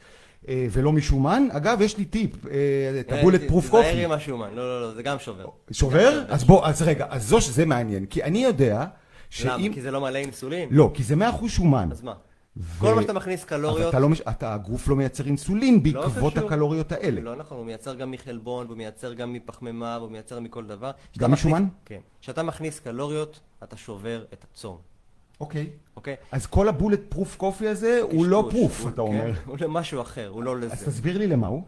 אה, 0.49 0.67
ולא 0.71 0.93
משומן. 0.93 1.49
אגב, 1.53 1.81
יש 1.81 1.99
לי 1.99 2.05
טיפ, 2.05 2.47
אה, 2.47 3.01
את 3.35 3.41
פרוף 3.49 3.71
קופי. 3.71 3.83
תזהר 3.83 4.05
עם 4.05 4.13
השומן, 4.13 4.49
לא, 4.55 4.57
לא, 4.57 4.83
לא, 4.83 4.95
זה 4.95 5.03
גם 5.03 5.19
שובר. 5.19 5.47
שובר? 5.71 6.25
אז 6.29 6.45
בוא, 6.45 6.67
אז 6.67 6.83
רגע, 6.83 7.07
אז 7.11 7.29
זו 7.29 7.41
שזה 7.41 7.67
מעניין, 7.67 8.07
כי 8.07 8.23
אני 8.23 8.45
יודע... 8.45 8.85
שאם... 9.31 9.49
למה? 9.49 9.75
כי 9.75 9.83
זה 9.83 9.91
לא 9.91 10.01
מלא 10.01 10.19
אינסולין? 10.19 10.69
לא, 10.73 10.91
כי 10.95 11.03
זה 11.03 11.17
מאה 11.17 11.31
אחוז 11.31 11.51
שומן. 11.51 11.89
אז 11.93 12.03
מה? 12.03 12.15
ו... 12.57 12.81
כל 12.81 12.95
מה 12.95 13.03
שאתה 13.03 13.13
מכניס 13.13 13.45
קלוריות... 13.45 13.81
אבל 13.81 13.89
אתה 13.89 13.99
לא, 13.99 14.09
אתה, 14.31 14.55
הגוף 14.55 14.89
לא 14.89 14.97
מייצר 14.97 15.27
אינסולין 15.27 15.75
לא 15.75 16.03
בעקבות 16.03 16.37
לא 16.37 16.47
הקלוריות 16.47 16.93
האלה. 16.93 17.21
לא 17.21 17.37
נכון, 17.37 17.59
הוא 17.59 17.67
מייצר 17.67 17.95
גם 17.95 18.11
מחלבון, 18.11 18.67
והוא 18.67 18.77
מייצר 18.77 19.13
גם 19.13 19.33
מפחמימה, 19.33 19.97
והוא 20.01 20.11
מייצר 20.11 20.41
מכל 20.41 20.65
דבר. 20.65 20.91
גם 21.19 21.33
משומן? 21.33 21.63
מכניס... 21.63 21.75
כן. 21.85 22.01
כשאתה 22.21 22.43
מכניס 22.43 22.81
קלוריות, 22.81 23.41
אתה 23.65 23.77
שובר 23.77 24.25
את 24.33 24.45
הצום. 24.45 24.96
אוקיי. 25.41 25.71
אוקיי. 25.97 26.17
אז 26.33 26.47
כל 26.47 26.69
הבולט 26.69 27.01
פרוף 27.09 27.37
קופי 27.37 27.69
הזה 27.69 28.01
הוא 28.03 28.27
לא 28.27 28.49
פרוף, 28.51 28.81
אתה 28.81 28.91
כן, 28.91 29.01
אומר. 29.01 29.33
הוא 29.47 29.57
למשהו 29.61 30.01
אחר, 30.01 30.29
הוא 30.29 30.43
לא 30.43 30.57
לזה. 30.57 30.73
אז 30.73 30.85
תסביר 30.85 31.19
לי 31.19 31.27
למה 31.27 31.47
הוא. 31.47 31.63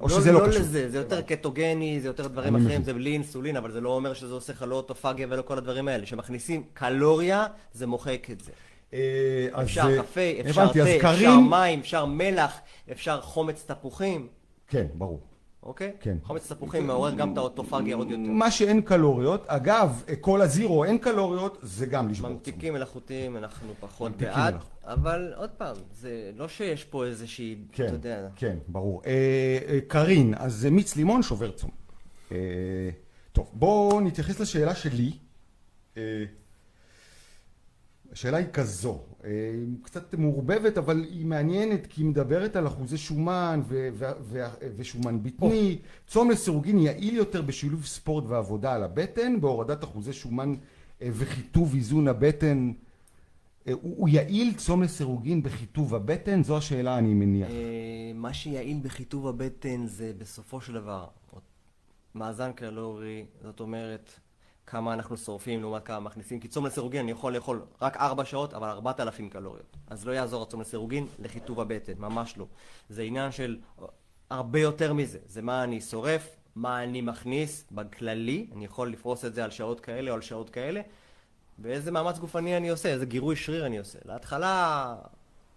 או 0.00 0.08
לא, 0.08 0.16
שזה 0.16 0.32
לא, 0.32 0.40
לא 0.40 0.48
קשור? 0.48 0.60
לא 0.60 0.66
לזה, 0.66 0.90
זה 0.90 0.98
יותר 0.98 1.22
קטוגני, 1.22 2.00
זה 2.00 2.08
יותר 2.08 2.28
דברים 2.28 2.56
אחרים, 2.56 2.82
זה 2.82 2.94
בלי 2.94 3.12
אינסולין, 3.12 3.56
אבל 3.56 3.72
זה 3.72 3.80
לא 3.80 3.88
אומר 3.88 4.14
שזה 4.14 4.34
עושה 4.34 4.52
לך 4.52 4.64
לא 4.68 4.74
אוטופגיה 4.74 5.26
ולא 5.30 5.42
כל 5.42 5.58
הדברים 5.58 5.88
האלה. 5.88 6.04
כשמכניסים 6.04 6.62
קלוריה, 6.72 7.46
זה 7.72 7.86
מוחק 7.86 8.28
את 8.30 8.40
זה. 8.40 8.52
אה, 8.92 9.62
אפשר 9.62 10.02
קפה, 10.02 10.20
אפשר 10.48 10.72
תה, 10.72 10.96
אפשר 10.96 11.40
מים, 11.40 11.80
אפשר 11.80 12.04
מלח, 12.04 12.60
אפשר 12.92 13.20
חומץ 13.20 13.64
תפוחים. 13.66 14.28
כן, 14.68 14.86
ברור. 14.94 15.20
אוקיי? 15.68 15.92
כן. 16.00 16.16
חומץ 16.22 16.52
תפוחים 16.52 16.86
מעורר 16.86 17.14
גם 17.14 17.32
את 17.32 17.38
האוטופגיה 17.38 17.96
עוד 17.96 18.10
יותר. 18.10 18.22
מה 18.22 18.50
שאין 18.50 18.82
קלוריות, 18.82 19.44
אגב, 19.46 20.04
כל 20.20 20.40
הזירו 20.40 20.84
אין 20.84 20.98
קלוריות, 20.98 21.58
זה 21.62 21.86
גם 21.86 22.08
לשבור 22.08 22.30
ממתיקים 22.30 22.74
מלאכותיים 22.74 23.36
אנחנו 23.36 23.72
פחות 23.80 24.16
בעד, 24.16 24.54
אבל 24.84 25.32
עוד 25.36 25.50
פעם, 25.50 25.76
זה 25.92 26.30
לא 26.36 26.48
שיש 26.48 26.84
פה 26.84 27.06
איזושהי, 27.06 27.56
כן, 27.72 27.86
אתה 27.86 27.94
יודע. 27.94 28.28
כן, 28.36 28.56
ברור. 28.68 29.02
אה, 29.06 29.12
אה, 29.68 29.78
קארין, 29.86 30.34
אז 30.36 30.64
מיץ 30.64 30.96
לימון 30.96 31.22
שובר 31.22 31.50
צום. 31.50 31.70
אה, 32.32 32.36
טוב, 33.32 33.50
בואו 33.52 34.00
נתייחס 34.00 34.40
לשאלה 34.40 34.74
שלי. 34.74 35.12
השאלה 38.12 38.36
היא 38.36 38.46
כזו, 38.52 39.02
קצת 39.82 40.14
מעורבבת 40.14 40.78
אבל 40.78 41.04
היא 41.10 41.26
מעניינת 41.26 41.86
כי 41.86 42.02
היא 42.02 42.08
מדברת 42.08 42.56
על 42.56 42.66
אחוזי 42.66 42.98
שומן 42.98 43.60
ו- 43.68 43.88
ו- 43.92 44.04
ו- 44.20 44.44
ושומן 44.76 45.22
בטני, 45.22 45.78
צום 46.06 46.30
לסירוגין 46.30 46.78
יעיל 46.78 47.14
יותר 47.14 47.42
בשילוב 47.42 47.86
ספורט 47.86 48.24
ועבודה 48.28 48.74
על 48.74 48.82
הבטן, 48.82 49.40
בהורדת 49.40 49.84
אחוזי 49.84 50.12
שומן 50.12 50.54
אה, 51.02 51.08
וחיטוב 51.12 51.74
איזון 51.74 52.08
הבטן, 52.08 52.72
אה, 53.66 53.72
הוא, 53.72 53.94
הוא 53.96 54.08
יעיל 54.08 54.54
צום 54.54 54.82
לסירוגין 54.82 55.42
בחיטוב 55.42 55.94
הבטן? 55.94 56.42
זו 56.42 56.56
השאלה 56.56 56.98
אני 56.98 57.14
מניח. 57.14 57.48
מה 58.14 58.34
שיעיל 58.34 58.78
בחיטוב 58.82 59.28
הבטן 59.28 59.86
זה 59.86 60.12
בסופו 60.18 60.60
של 60.60 60.72
דבר 60.74 61.06
מאזן 62.14 62.52
קלורי, 62.52 63.24
זאת 63.42 63.60
אומרת 63.60 64.10
כמה 64.70 64.92
אנחנו 64.94 65.16
שורפים 65.16 65.60
לעומת 65.60 65.86
כמה 65.86 66.00
מכניסים, 66.00 66.40
כי 66.40 66.48
צום 66.48 66.66
לסירוגין 66.66 67.00
אני 67.00 67.10
יכול 67.10 67.34
לאכול 67.34 67.62
רק 67.82 67.96
4 67.96 68.24
שעות, 68.24 68.54
אבל 68.54 68.68
4,000 68.68 69.28
קלוריות. 69.28 69.76
אז 69.86 70.06
לא 70.06 70.12
יעזור 70.12 70.42
הצום 70.42 70.60
לסירוגין 70.60 71.06
לחיטוב 71.18 71.60
הבטן, 71.60 71.92
ממש 71.98 72.38
לא. 72.38 72.46
זה 72.88 73.02
עניין 73.02 73.32
של 73.32 73.58
הרבה 74.30 74.60
יותר 74.60 74.92
מזה. 74.92 75.18
זה 75.26 75.42
מה 75.42 75.64
אני 75.64 75.80
שורף, 75.80 76.36
מה 76.56 76.82
אני 76.84 77.00
מכניס 77.00 77.64
בכללי, 77.72 78.46
אני 78.52 78.64
יכול 78.64 78.92
לפרוס 78.92 79.24
את 79.24 79.34
זה 79.34 79.44
על 79.44 79.50
שעות 79.50 79.80
כאלה 79.80 80.10
או 80.10 80.14
על 80.14 80.22
שעות 80.22 80.50
כאלה, 80.50 80.80
ואיזה 81.58 81.90
מאמץ 81.90 82.18
גופני 82.18 82.56
אני 82.56 82.68
עושה, 82.68 82.88
איזה 82.88 83.06
גירוי 83.06 83.36
שריר 83.36 83.66
אני 83.66 83.78
עושה. 83.78 83.98
להתחלה, 84.04 84.96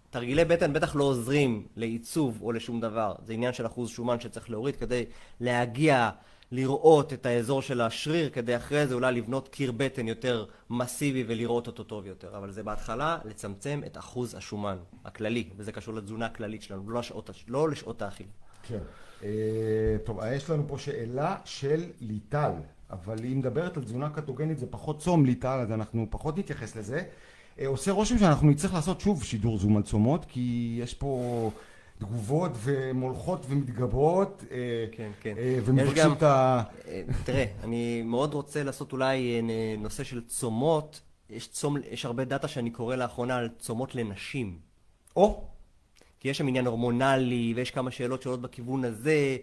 תרגילי 0.10 0.46
בטן 0.46 0.74
בטח 0.74 0.96
לא 0.96 1.04
עוזרים 1.04 1.68
לעיצוב 1.76 2.42
או 2.42 2.52
לשום 2.52 2.82
דבר. 2.82 3.16
זה 3.26 3.34
עניין 3.34 3.54
של 3.54 3.66
אחוז 3.66 3.90
שומן 3.90 4.20
שצריך 4.20 4.50
להוריד 4.50 4.76
כדי 4.76 5.06
להגיע 5.40 6.10
לראות 6.52 7.14
את 7.14 7.26
האזור 7.26 7.62
של 7.62 7.82
השריר, 7.82 8.30
כדי 8.30 8.56
אחרי 8.56 8.88
זה 8.88 8.94
אולי 8.94 9.14
לבנות 9.14 9.48
קיר 9.48 9.72
בטן 9.72 10.08
יותר 10.08 10.46
מסיבי 10.70 11.24
ולראות 11.28 11.68
אותו 11.68 11.84
טוב 11.84 12.06
יותר. 12.06 12.38
אבל 12.38 12.52
זה 12.52 12.64
בהתחלה 12.64 13.18
לצמצם 13.26 13.82
את 13.86 13.98
אחוז 13.98 14.36
השומן 14.36 14.78
הכללי, 15.06 15.50
וזה 15.58 15.72
קשור 15.72 15.94
לתזונה 15.94 16.26
הכללית 16.26 16.62
שלנו, 16.62 16.90
לא 16.90 17.00
לשעות, 17.00 17.30
לא 17.48 17.70
לשעות 17.70 18.02
האכילה. 18.02 18.30
כן. 18.68 18.80
אה, 19.24 19.30
טוב, 20.04 20.20
יש 20.32 20.50
לנו 20.50 20.68
פה 20.68 20.78
שאלה 20.78 21.36
של 21.46 21.84
ליטל, 22.02 22.52
אבל 22.90 23.24
היא 23.24 23.36
מדברת 23.36 23.78
על 23.78 23.84
תזונה 23.84 24.10
קטוגנית, 24.10 24.60
זה 24.60 24.68
פחות 24.70 25.00
צום 25.00 25.26
ליטל, 25.26 25.60
אז 25.62 25.72
אנחנו 25.72 26.08
פחות 26.10 26.38
נתייחס 26.38 26.76
לזה. 26.76 27.04
אה, 27.60 27.68
עושה 27.68 27.92
רושם 27.92 28.18
שאנחנו 28.18 28.50
נצטרך 28.50 28.74
לעשות 28.74 29.02
שוב 29.02 29.24
שידור 29.24 29.58
זום 29.58 29.78
על 29.78 29.84
צומות, 29.84 30.26
כי 30.26 30.78
יש 30.82 30.94
פה... 30.94 31.52
תגובות 32.02 32.52
ומולכות 32.64 33.46
ומתגברות 33.50 34.44
אה, 34.52 34.58
כן, 34.92 35.12
כן. 35.22 35.34
אה, 35.38 35.60
ומבקשים 35.66 36.12
את 36.12 36.24
ה... 36.24 36.64
אה, 36.88 37.02
תראה, 37.24 37.46
אני 37.64 38.02
מאוד 38.02 38.34
רוצה 38.34 38.64
לעשות 38.64 38.94
אולי 38.94 39.42
נושא 39.78 40.04
של 40.04 40.22
צומות. 40.28 41.02
יש, 41.30 41.48
צום, 41.48 41.78
יש 41.92 42.06
הרבה 42.06 42.26
דאטה 42.26 42.48
שאני 42.48 42.70
קורא 42.70 42.96
לאחרונה 42.96 43.36
על 43.36 43.50
צומות 43.60 43.96
לנשים. 43.96 44.58
או, 45.16 45.44
כי 46.20 46.30
יש 46.30 46.38
שם 46.38 46.48
עניין 46.48 46.68
הורמונלי, 46.68 47.54
ויש 47.56 47.72
כמה 47.72 47.92
שאלות 47.92 48.22
שעולות 48.22 48.42
בכיוון 48.42 48.86
הזה, 48.86 49.38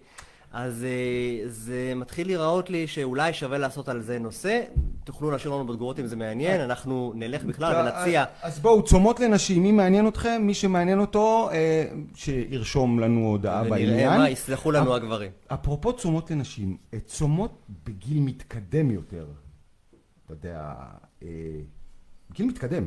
אז 0.52 0.84
אה, 0.84 1.48
זה 1.48 1.92
מתחיל 1.96 2.26
להיראות 2.26 2.70
לי 2.70 2.86
שאולי 2.86 3.32
שווה 3.32 3.58
לעשות 3.58 3.88
על 3.88 4.02
זה 4.02 4.18
נושא. 4.18 4.60
תוכלו 5.04 5.30
להשאיר 5.30 5.54
לנו 5.54 5.66
בתגובות 5.66 6.00
אם 6.00 6.06
זה 6.06 6.16
מעניין, 6.16 6.60
אנחנו 6.60 7.12
נלך 7.14 7.44
בכלל 7.44 7.86
ונציע. 7.86 8.24
אז 8.42 8.58
בואו, 8.58 8.84
צומות 8.84 9.20
לנשים, 9.20 9.62
מי 9.62 9.72
מעניין 9.72 10.08
אתכם? 10.08 10.42
מי 10.44 10.54
שמעניין 10.54 11.00
אותו, 11.00 11.50
אה, 11.52 11.84
שירשום 12.14 13.00
לנו 13.00 13.26
הודעה 13.26 13.64
בעניין. 13.64 13.90
ונראה 13.94 14.18
מה 14.18 14.30
יסלחו 14.30 14.70
לנו 14.70 14.94
הגברים. 14.94 15.30
אפרופו 15.46 15.92
צומות 15.92 16.30
לנשים, 16.30 16.76
אה, 16.94 16.98
צומות 17.00 17.62
בגיל 17.84 18.20
מתקדם 18.20 18.90
יותר, 18.90 19.26
אתה 20.24 20.32
יודע, 20.32 20.74
גיל 22.32 22.46
מתקדם, 22.46 22.86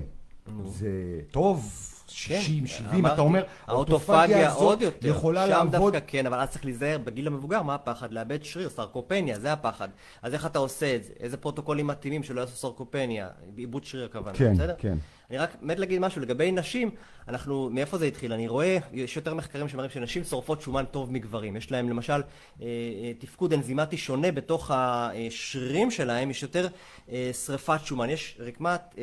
זה 0.66 0.90
טוב, 1.32 1.72
60, 2.12 2.68
70, 2.68 3.06
אתה 3.06 3.22
אומר, 3.22 3.44
האוטופגיה 3.68 4.52
יותר, 4.82 5.08
יכולה 5.08 5.46
לעבוד... 5.46 5.74
שם 5.74 5.80
דווקא 5.80 6.00
כן, 6.08 6.26
אבל 6.26 6.40
אז 6.40 6.50
צריך 6.50 6.66
להיזהר 6.66 6.98
בגיל 6.98 7.28
המבוגר, 7.28 7.62
מה 7.62 7.76
הפחד? 7.76 8.14
לאבד 8.14 8.44
שריר, 8.44 8.70
סרקופניה, 8.70 9.40
זה 9.40 9.54
הפחד. 9.54 9.90
אז 10.22 10.34
איך 10.34 10.46
אתה 10.46 10.60
עושה 10.60 10.96
את 10.96 11.04
זה? 11.04 11.14
איזה 11.20 11.38
פרוטוקולים 11.38 11.88
מתאימים 11.88 12.24
שלא 12.24 12.42
יעשו 12.42 12.56
סרקופניה? 12.56 13.28
עיבוד 13.56 13.84
שריר 13.84 14.06
הכוונה, 14.06 14.38
כן, 14.38 14.54
בסדר? 14.54 14.76
כן. 14.78 14.98
אני 15.32 15.38
רק 15.38 15.56
מת 15.62 15.80
להגיד 15.80 16.00
משהו 16.00 16.22
לגבי 16.22 16.52
נשים, 16.52 16.92
אנחנו, 17.28 17.70
מאיפה 17.70 17.98
זה 17.98 18.06
התחיל? 18.06 18.34
אני 18.34 18.48
רואה, 18.48 18.78
יש 18.94 19.16
יותר 19.16 19.34
מחקרים 19.34 19.68
שמראים 19.68 19.90
שנשים 19.90 20.24
שורפות 20.24 20.62
שומן 20.62 20.84
טוב 20.92 21.12
מגברים. 21.12 21.56
יש 21.56 21.72
להם 21.72 21.90
למשל 21.90 22.14
אה, 22.14 22.22
אה, 22.62 23.12
תפקוד 23.20 23.54
אנזימטי 23.54 23.98
שונה 23.98 24.32
בתוך 24.32 24.72
השרירים 24.74 25.92
שלהם, 25.92 26.30
יש 26.30 26.44
יותר 26.44 26.68
אה, 27.12 27.32
שריפת 27.46 27.80
שומן. 27.84 28.10
יש 28.10 28.38
רקמת, 28.40 28.96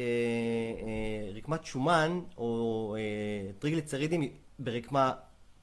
רקמת 1.37 1.65
שומן 1.65 2.21
או 2.39 2.97
טריגליצרידים 3.59 4.29
ברקמה 4.59 5.13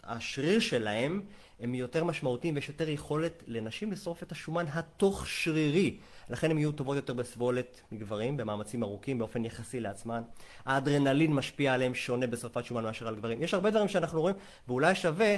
השריר 0.04 0.60
שלהם 0.60 1.22
הם 1.60 1.76
יותר 1.76 2.04
משמעותיים 2.04 2.56
ויש 2.56 2.70
יותר 2.70 2.90
יכולת 2.90 3.44
לנשים 3.48 3.92
לשרוף 3.92 4.24
את 4.24 4.32
השומן 4.32 4.66
התוך 4.74 5.28
שרירי. 5.28 5.98
לכן 6.30 6.52
הן 6.52 6.58
יהיו 6.58 6.72
טובות 6.72 6.96
יותר 6.96 7.14
בסבולת 7.14 7.82
מגברים, 7.92 8.38
במאמצים 8.38 8.84
ארוכים, 8.84 9.18
באופן 9.18 9.46
יחסי 9.46 9.80
לעצמן. 9.80 10.22
האדרנלין 10.66 11.34
משפיע 11.34 11.74
עליהם 11.74 11.96
שונה 11.96 12.28
בשרפת 12.28 12.66
שומן 12.66 12.84
מאשר 12.84 13.08
על 13.08 13.16
גברים. 13.16 13.44
יש 13.44 13.54
הרבה 13.54 13.70
דברים 13.70 13.88
שאנחנו 13.88 14.22
רואים, 14.22 14.36
ואולי 14.68 14.96
שווה 14.96 15.36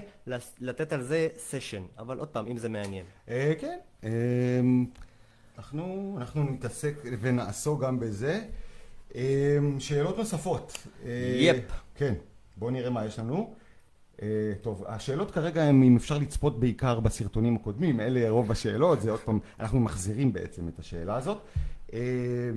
לתת 0.60 0.94
על 0.94 1.02
זה 1.02 1.28
סשן. 1.38 1.84
אבל 1.98 2.20
עוד 2.20 2.28
פעם, 2.28 2.48
אם 2.48 2.58
זה 2.58 2.70
מעניין. 2.70 3.06
אה, 3.30 3.54
כן. 3.60 3.78
אה, 4.04 4.10
אנחנו 5.58 6.44
נתעסק 6.44 6.94
ונעסוק 7.22 7.82
גם 7.82 8.00
בזה. 8.00 8.46
אה, 9.18 9.58
שאלות 9.80 10.18
נוספות. 10.18 10.78
יפ. 11.40 11.64
כן. 11.96 12.14
בואו 12.58 12.72
נראה 12.72 12.90
מה 12.90 13.06
יש 13.06 13.20
לנו. 13.20 13.54
Uh, 14.18 14.20
טוב, 14.62 14.84
השאלות 14.88 15.32
כרגע 15.32 15.64
הן 15.64 15.84
אם 15.84 15.96
אפשר 15.96 16.18
לצפות 16.18 16.60
בעיקר 16.60 17.00
בסרטונים 17.00 17.56
הקודמים, 17.56 18.00
אלה 18.00 18.30
רוב 18.30 18.52
השאלות, 18.52 19.02
זה 19.02 19.12
עוד 19.12 19.20
פעם, 19.20 19.40
אנחנו 19.60 19.80
מחזירים 19.80 20.34
בעצם 20.34 20.68
את 20.68 20.80
השאלה 20.80 21.16
הזאת. 21.16 21.38
Uh, 21.88 21.94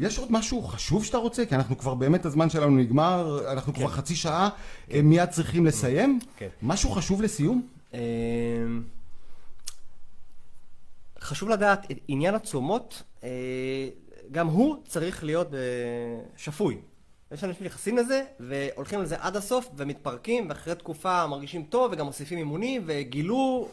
יש 0.00 0.18
עוד 0.18 0.32
משהו 0.32 0.62
חשוב 0.62 1.04
שאתה 1.04 1.16
רוצה? 1.16 1.46
כי 1.46 1.54
אנחנו 1.54 1.78
כבר 1.78 1.94
באמת, 1.94 2.24
הזמן 2.26 2.50
שלנו 2.50 2.76
נגמר, 2.76 3.52
אנחנו 3.52 3.72
כן. 3.72 3.80
כבר 3.80 3.88
חצי 3.88 4.16
שעה, 4.16 4.48
כן. 4.88 5.00
מיד 5.00 5.28
צריכים 5.28 5.66
לסיים. 5.66 6.18
כן. 6.36 6.48
משהו 6.62 6.90
חשוב 6.90 7.22
לסיום? 7.22 7.66
Uh, 7.92 7.96
חשוב 11.20 11.48
לדעת, 11.48 11.86
עניין 12.08 12.34
הצומות, 12.34 13.02
גם 14.32 14.46
הוא 14.46 14.76
צריך 14.86 15.24
להיות 15.24 15.48
שפוי. 16.36 16.78
יש 17.32 17.44
אנשים 17.44 17.64
שנכנסים 17.64 17.96
לזה, 17.96 18.22
והולכים 18.40 19.02
לזה 19.02 19.16
עד 19.20 19.36
הסוף, 19.36 19.68
ומתפרקים, 19.76 20.48
ואחרי 20.48 20.74
תקופה 20.74 21.26
מרגישים 21.26 21.62
טוב, 21.62 21.92
וגם 21.92 22.06
מוסיפים 22.06 22.38
אימונים, 22.38 22.82
וגילו... 22.86 23.68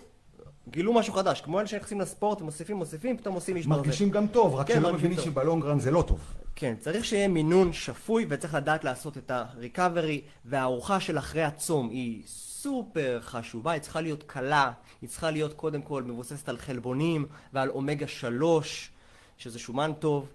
גילו 0.70 0.93
משהו 0.93 1.13
חדש, 1.13 1.41
כמו 1.41 1.60
אלה 1.60 1.67
שנכנסים 1.67 2.02
לספורט 2.02 2.41
ומוסיפים, 2.41 2.78
מוסיפים, 2.78 3.17
פתאום 3.17 3.36
עושים 3.36 3.56
משמר 3.56 3.76
זה. 3.76 3.82
מרגישים 3.82 4.10
גם 4.10 4.28
טוב, 4.28 4.56
רק 4.56 4.67
כן, 4.67 4.74
שלא 4.74 4.93
מבינים 4.93 5.17
שבלונגרן 5.20 5.80
זה 5.80 5.91
לא 5.91 6.02
טוב. 6.02 6.20
כן, 6.56 6.76
צריך 6.80 7.06
שיהיה 7.06 7.28
מינון 7.28 7.74
שפוי, 7.74 8.26
וצריך 8.30 8.54
לדעת 8.54 8.84
לעשות 8.84 9.17
את 9.17 9.32
הריקאברי, 9.32 10.22
והארוחה 10.46 11.00
של 11.00 11.17
אחרי 11.17 11.43
הצום 11.43 11.89
היא 11.89 12.24
סופר 12.28 13.20
חשובה, 13.22 13.72
היא 13.72 13.82
צריכה 13.82 14.02
להיות 14.02 14.24
קלה, 14.24 14.72
היא 15.02 15.10
צריכה 15.10 15.32
להיות 15.32 15.54
קודם 15.54 15.82
כל 15.82 16.04
מבוססת 16.04 16.50
על 16.50 16.58
חלבונים 16.58 17.26
ועל 17.54 17.70
אומגה 17.70 18.08
3, 18.08 18.89
שזה 19.38 19.60
שומן 19.60 19.91
טוב. 20.00 20.30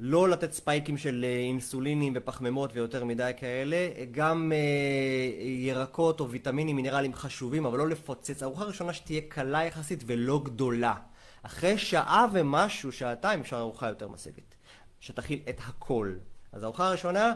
לא 0.00 0.28
לתת 0.28 0.52
ספייקים 0.52 0.98
של 0.98 1.24
אה, 1.28 1.38
אינסולינים 1.38 2.12
ופחמימות 2.16 2.70
ויותר 2.74 3.04
מדי 3.04 3.32
כאלה, 3.36 3.88
גם 4.10 4.52
אה, 4.54 4.58
ירקות 5.44 6.20
או 6.20 6.30
ויטמינים 6.30 6.76
מינרלים 6.76 7.14
חשובים, 7.14 7.66
אבל 7.66 7.78
לא 7.78 7.88
לפוצץ. 7.88 8.42
ארוחה 8.42 8.64
ראשונה 8.64 8.92
שתהיה 8.92 9.20
קלה 9.28 9.64
יחסית 9.64 10.04
ולא 10.06 10.40
גדולה. 10.44 10.94
אחרי 11.42 11.78
שעה 11.78 12.26
ומשהו, 12.32 12.92
שעתיים, 12.92 13.40
אפשר 13.40 13.58
ארוחה 13.58 13.88
יותר 13.88 14.08
מסיבית. 14.08 14.54
שתכיל 15.00 15.38
את 15.48 15.60
הכל. 15.66 16.14
אז 16.52 16.62
הארוחה 16.62 16.86
הראשונה 16.86 17.34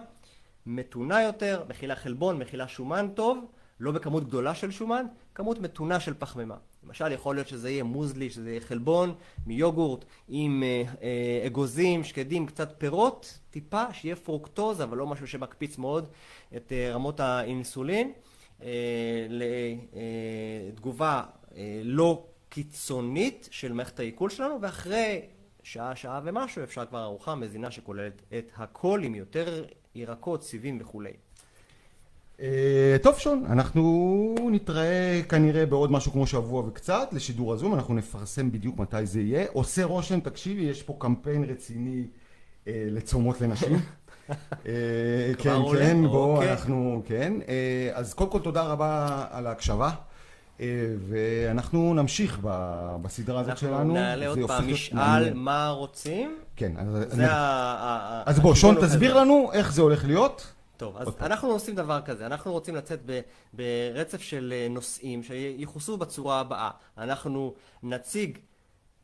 מתונה 0.67 1.23
יותר, 1.23 1.65
מכילה 1.69 1.97
חלבון, 1.97 2.39
מכילה 2.39 2.69
שומן 2.69 3.09
טוב, 3.15 3.47
לא 3.81 3.93
בכמות 3.93 4.25
גדולה 4.25 4.55
של 4.55 4.71
שומן, 4.71 5.07
כמות 5.35 5.59
מתונה 5.59 6.01
של 6.01 6.15
פחמימה. 6.19 6.57
למשל, 6.87 7.13
יכול 7.13 7.35
להיות 7.35 7.49
שזה 7.49 7.71
יהיה 7.71 7.85
מוזלי, 7.85 8.31
שזה 8.31 8.51
יהיה 8.51 8.61
חלבון 8.61 9.15
מיוגורט 9.47 10.05
עם 10.29 10.63
אה, 10.63 10.83
אה, 11.03 11.47
אגוזים, 11.47 12.05
שקדים, 12.05 12.47
קצת 12.47 12.75
פירות, 12.79 13.39
טיפה, 13.51 13.93
שיהיה 13.93 14.17
פרוקטוז, 14.17 14.83
אבל 14.83 14.97
לא 14.97 15.07
משהו 15.07 15.27
שמקפיץ 15.27 15.79
מאוד 15.79 16.09
את 16.57 16.73
אה, 16.73 16.95
רמות 16.95 17.21
האינסולין, 17.21 18.13
לתגובה 19.29 21.23
לא 21.85 22.27
קיצונית 22.49 23.49
של 23.51 23.73
מערכת 23.73 24.01
העיכול 24.01 24.31
שלנו, 24.31 24.59
ואחרי 24.61 25.21
שעה, 25.63 25.97
שעה 25.97 26.21
ומשהו 26.25 26.65
אפשר 26.65 26.87
כבר 26.87 27.03
ארוחה 27.03 27.35
מזינה 27.35 27.71
שכוללת 27.71 28.23
את 28.39 28.51
הכל 28.57 29.01
עם 29.05 29.15
יותר 29.15 29.65
ירקות, 29.95 30.43
סיבים 30.43 30.79
וכולי. 30.81 31.13
אה, 32.43 32.97
טוב 33.03 33.19
שון, 33.19 33.45
אנחנו 33.51 34.35
נתראה 34.53 35.21
כנראה 35.29 35.67
בעוד 35.67 35.93
משהו 35.93 36.13
כמו 36.13 36.27
שבוע 36.27 36.63
וקצת 36.67 37.09
לשידור 37.13 37.53
הזום, 37.53 37.75
אנחנו 37.75 37.95
נפרסם 37.95 38.53
בדיוק 38.53 38.79
מתי 38.79 39.07
זה 39.07 39.21
יהיה. 39.21 39.47
עושה 39.53 39.85
רושם, 39.85 40.21
תקשיבי, 40.21 40.63
יש 40.63 40.83
פה 40.83 40.97
קמפיין 40.99 41.45
רציני 41.45 42.07
אה, 42.69 42.87
לצומות 42.91 43.41
לנשים. 43.41 43.77
אה, 44.31 44.73
כן, 45.39 45.57
כן, 45.79 46.07
בואו, 46.07 46.37
אוקיי. 46.37 46.53
אנחנו, 46.53 47.03
כן. 47.07 47.33
אה, 47.49 47.91
אז 47.93 48.15
קודם 48.15 48.31
כל 48.31 48.41
תודה 48.41 48.63
רבה 48.63 49.25
על 49.31 49.47
ההקשבה. 49.47 49.91
אה, 50.61 50.67
ואנחנו 51.09 51.95
נמשיך 51.95 52.39
בסדרה 53.03 53.41
הזאת 53.41 53.59
שלנו. 53.59 53.77
אנחנו 53.77 53.95
נעלה 53.95 54.29
עוד 54.29 54.39
פעם 54.47 54.73
משאל 54.73 55.35
מה 55.35 55.69
רוצים. 55.69 56.37
כן. 56.57 56.73
אז, 56.77 56.89
זה 57.09 57.33
ה... 57.33 58.23
אז 58.27 58.41
בוא, 58.41 58.55
שון, 58.55 58.75
תסביר 58.81 59.17
לנו 59.17 59.51
איך 59.53 59.73
זה 59.73 59.83
הולך 59.83 60.05
להיות. 60.05 60.53
טוב, 60.77 60.97
אז 60.97 61.09
אנחנו 61.21 61.49
עושים 61.49 61.75
דבר 61.75 62.01
כזה, 62.05 62.27
אנחנו 62.27 62.53
רוצים 62.53 62.77
לצאת 62.77 63.01
ב, 63.07 63.21
ברצף 63.53 64.21
של 64.21 64.53
אה, 64.57 64.67
נושאים 64.71 65.23
שיחוסו 65.23 65.97
בצורה 65.97 66.41
הבאה. 66.41 66.71
אנחנו 66.99 67.55
נציג 67.83 68.39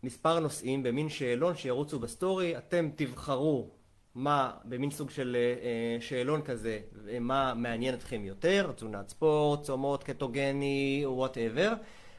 מספר 0.02 0.40
נושאים 0.40 0.82
במין 0.82 1.08
שאלון 1.08 1.56
שירוצו 1.56 1.98
בסטורי, 1.98 2.58
אתם 2.58 2.90
תבחרו 2.96 3.70
מה, 4.14 4.50
במין 4.64 4.90
סוג 4.90 5.10
של 5.10 5.36
אה, 5.36 5.40
אה, 5.40 6.00
שאלון 6.00 6.42
כזה, 6.42 6.80
מה 7.20 7.54
מעניין 7.54 7.94
אתכם 7.94 8.24
יותר, 8.24 8.72
תזונת 8.76 9.08
ספורט, 9.08 9.62
צומות, 9.62 10.04
קטוגני, 10.04 11.02
whatever. 11.06 11.72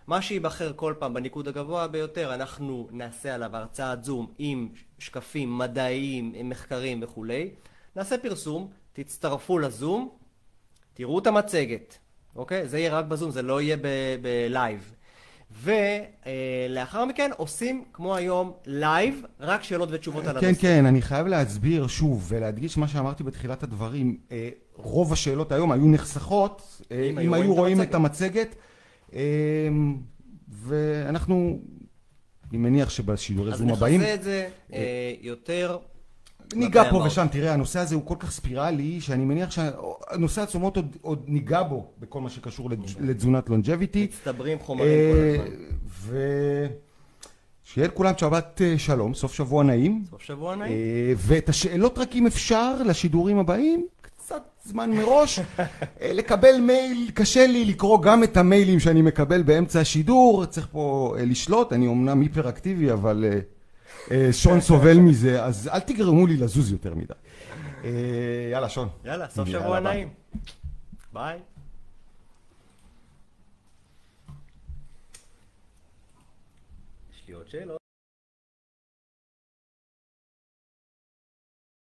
מה 0.07 0.21
שייבחר 0.21 0.73
כל 0.75 0.93
פעם 0.99 1.13
בניקוד 1.13 1.47
הגבוה 1.47 1.87
ביותר, 1.87 2.33
אנחנו 2.33 2.87
נעשה 2.91 3.35
עליו 3.35 3.55
הרצאת 3.55 4.03
זום 4.03 4.33
עם 4.37 4.69
שקפים 4.99 5.57
מדעיים, 5.57 6.31
עם 6.35 6.49
מחקרים 6.49 6.99
וכולי. 7.03 7.51
נעשה 7.95 8.17
פרסום, 8.17 8.69
תצטרפו 9.03 9.59
לזום, 9.59 10.09
תראו 10.93 11.19
את 11.19 11.27
המצגת, 11.27 11.97
אוקיי? 12.35 12.67
זה 12.67 12.79
יהיה 12.79 12.97
רק 12.97 13.05
בזום, 13.05 13.31
זה 13.31 13.41
לא 13.41 13.61
יהיה 13.61 13.77
בלייב. 14.21 14.93
ולאחר 15.63 17.05
מכן 17.05 17.31
עושים 17.37 17.83
כמו 17.93 18.15
היום 18.15 18.53
לייב, 18.65 19.21
רק 19.39 19.63
שאלות 19.63 19.89
ותשובות 19.91 20.23
על 20.23 20.37
הנושא. 20.37 20.53
כן, 20.53 20.61
כן, 20.61 20.85
אני 20.85 21.01
חייב 21.01 21.27
להסביר 21.27 21.87
שוב 21.87 22.25
ולהדגיש 22.29 22.77
מה 22.77 22.87
שאמרתי 22.87 23.23
בתחילת 23.23 23.63
הדברים. 23.63 24.17
אה, 24.31 24.49
רוב 24.75 25.13
השאלות 25.13 25.51
היום 25.51 25.71
היו 25.71 25.87
נחסכות, 25.87 26.81
אה, 26.91 27.09
אם, 27.09 27.19
אם 27.19 27.33
היו 27.33 27.53
רואים 27.53 27.81
את 27.81 27.95
המצגת. 27.95 28.55
אה, 29.13 29.19
ואנחנו, 30.49 31.59
אני 32.49 32.57
מניח 32.57 32.89
שבשידורי 32.89 33.57
זום 33.57 33.69
הבאים... 33.69 34.01
אז 34.01 34.07
נחזה 34.07 34.13
את 34.13 34.23
זה 34.23 34.49
יותר 35.21 35.77
ניגע 36.55 36.89
פה 36.89 36.97
ושם, 36.97 37.27
תראה, 37.31 37.53
הנושא 37.53 37.79
הזה 37.79 37.95
הוא 37.95 38.05
כל 38.05 38.15
כך 38.19 38.31
ספירלי, 38.31 39.01
שאני 39.01 39.25
מניח 39.25 39.51
שהנושא 39.51 40.41
הצומות 40.41 40.75
עוד, 40.75 40.95
עוד 41.01 41.23
ניגע 41.27 41.63
בו 41.63 41.85
בכל 41.99 42.21
מה 42.21 42.29
שקשור 42.29 42.69
לתזונת 42.99 43.49
לונג'ביטי. 43.49 44.03
מצטברים 44.03 44.59
חומרים 44.59 44.89
כל 45.15 45.43
הזמן. 45.43 46.25
ושיהיה 47.65 47.87
לכולם 47.87 48.13
שבת 48.17 48.61
אה, 48.61 48.77
שלום, 48.77 49.13
סוף 49.13 49.33
שבוע 49.33 49.63
נעים. 49.63 50.03
סוף 50.09 50.21
שבוע 50.21 50.55
נעים. 50.55 50.77
ואת 51.17 51.49
השאלות 51.49 51.97
רק 51.97 52.15
אם 52.15 52.27
אפשר 52.27 52.83
לשידורים 52.83 53.39
הבאים, 53.39 53.85
קצת 54.29 54.43
זמן 54.65 54.91
מראש. 54.91 55.39
אה, 56.01 56.13
לקבל 56.13 56.59
מייל, 56.61 57.11
קשה 57.13 57.47
לי 57.47 57.65
לקרוא 57.65 58.01
גם 58.01 58.23
את 58.23 58.37
המיילים 58.37 58.79
שאני 58.79 59.01
מקבל 59.01 59.43
באמצע 59.43 59.79
השידור, 59.79 60.45
צריך 60.45 60.67
פה 60.71 61.15
אה, 61.17 61.25
לשלוט, 61.25 61.73
אני 61.73 61.87
אמנם 61.87 62.21
היפראקטיבי, 62.21 62.91
אבל 62.91 63.25
אה, 63.27 63.33
אה, 63.33 63.39
שון 64.31 64.61
סובל 64.61 64.97
מזה, 64.97 65.43
אז 65.45 65.67
אל 65.73 65.79
תגרמו 65.79 66.27
לי 66.27 66.37
לזוז 66.37 66.71
יותר 66.71 66.95
מדי. 66.95 67.13
אה, 67.83 67.89
יאללה, 68.51 68.69
שון. 68.69 68.89
יאללה, 69.05 69.29
סוף 69.29 69.49
שבוע. 69.49 69.79
נעים. 69.79 70.09
ביי. 71.13 71.39
יש 77.13 77.23
לי 77.27 77.33
עוד 77.33 77.47
שאלות. 77.47 77.88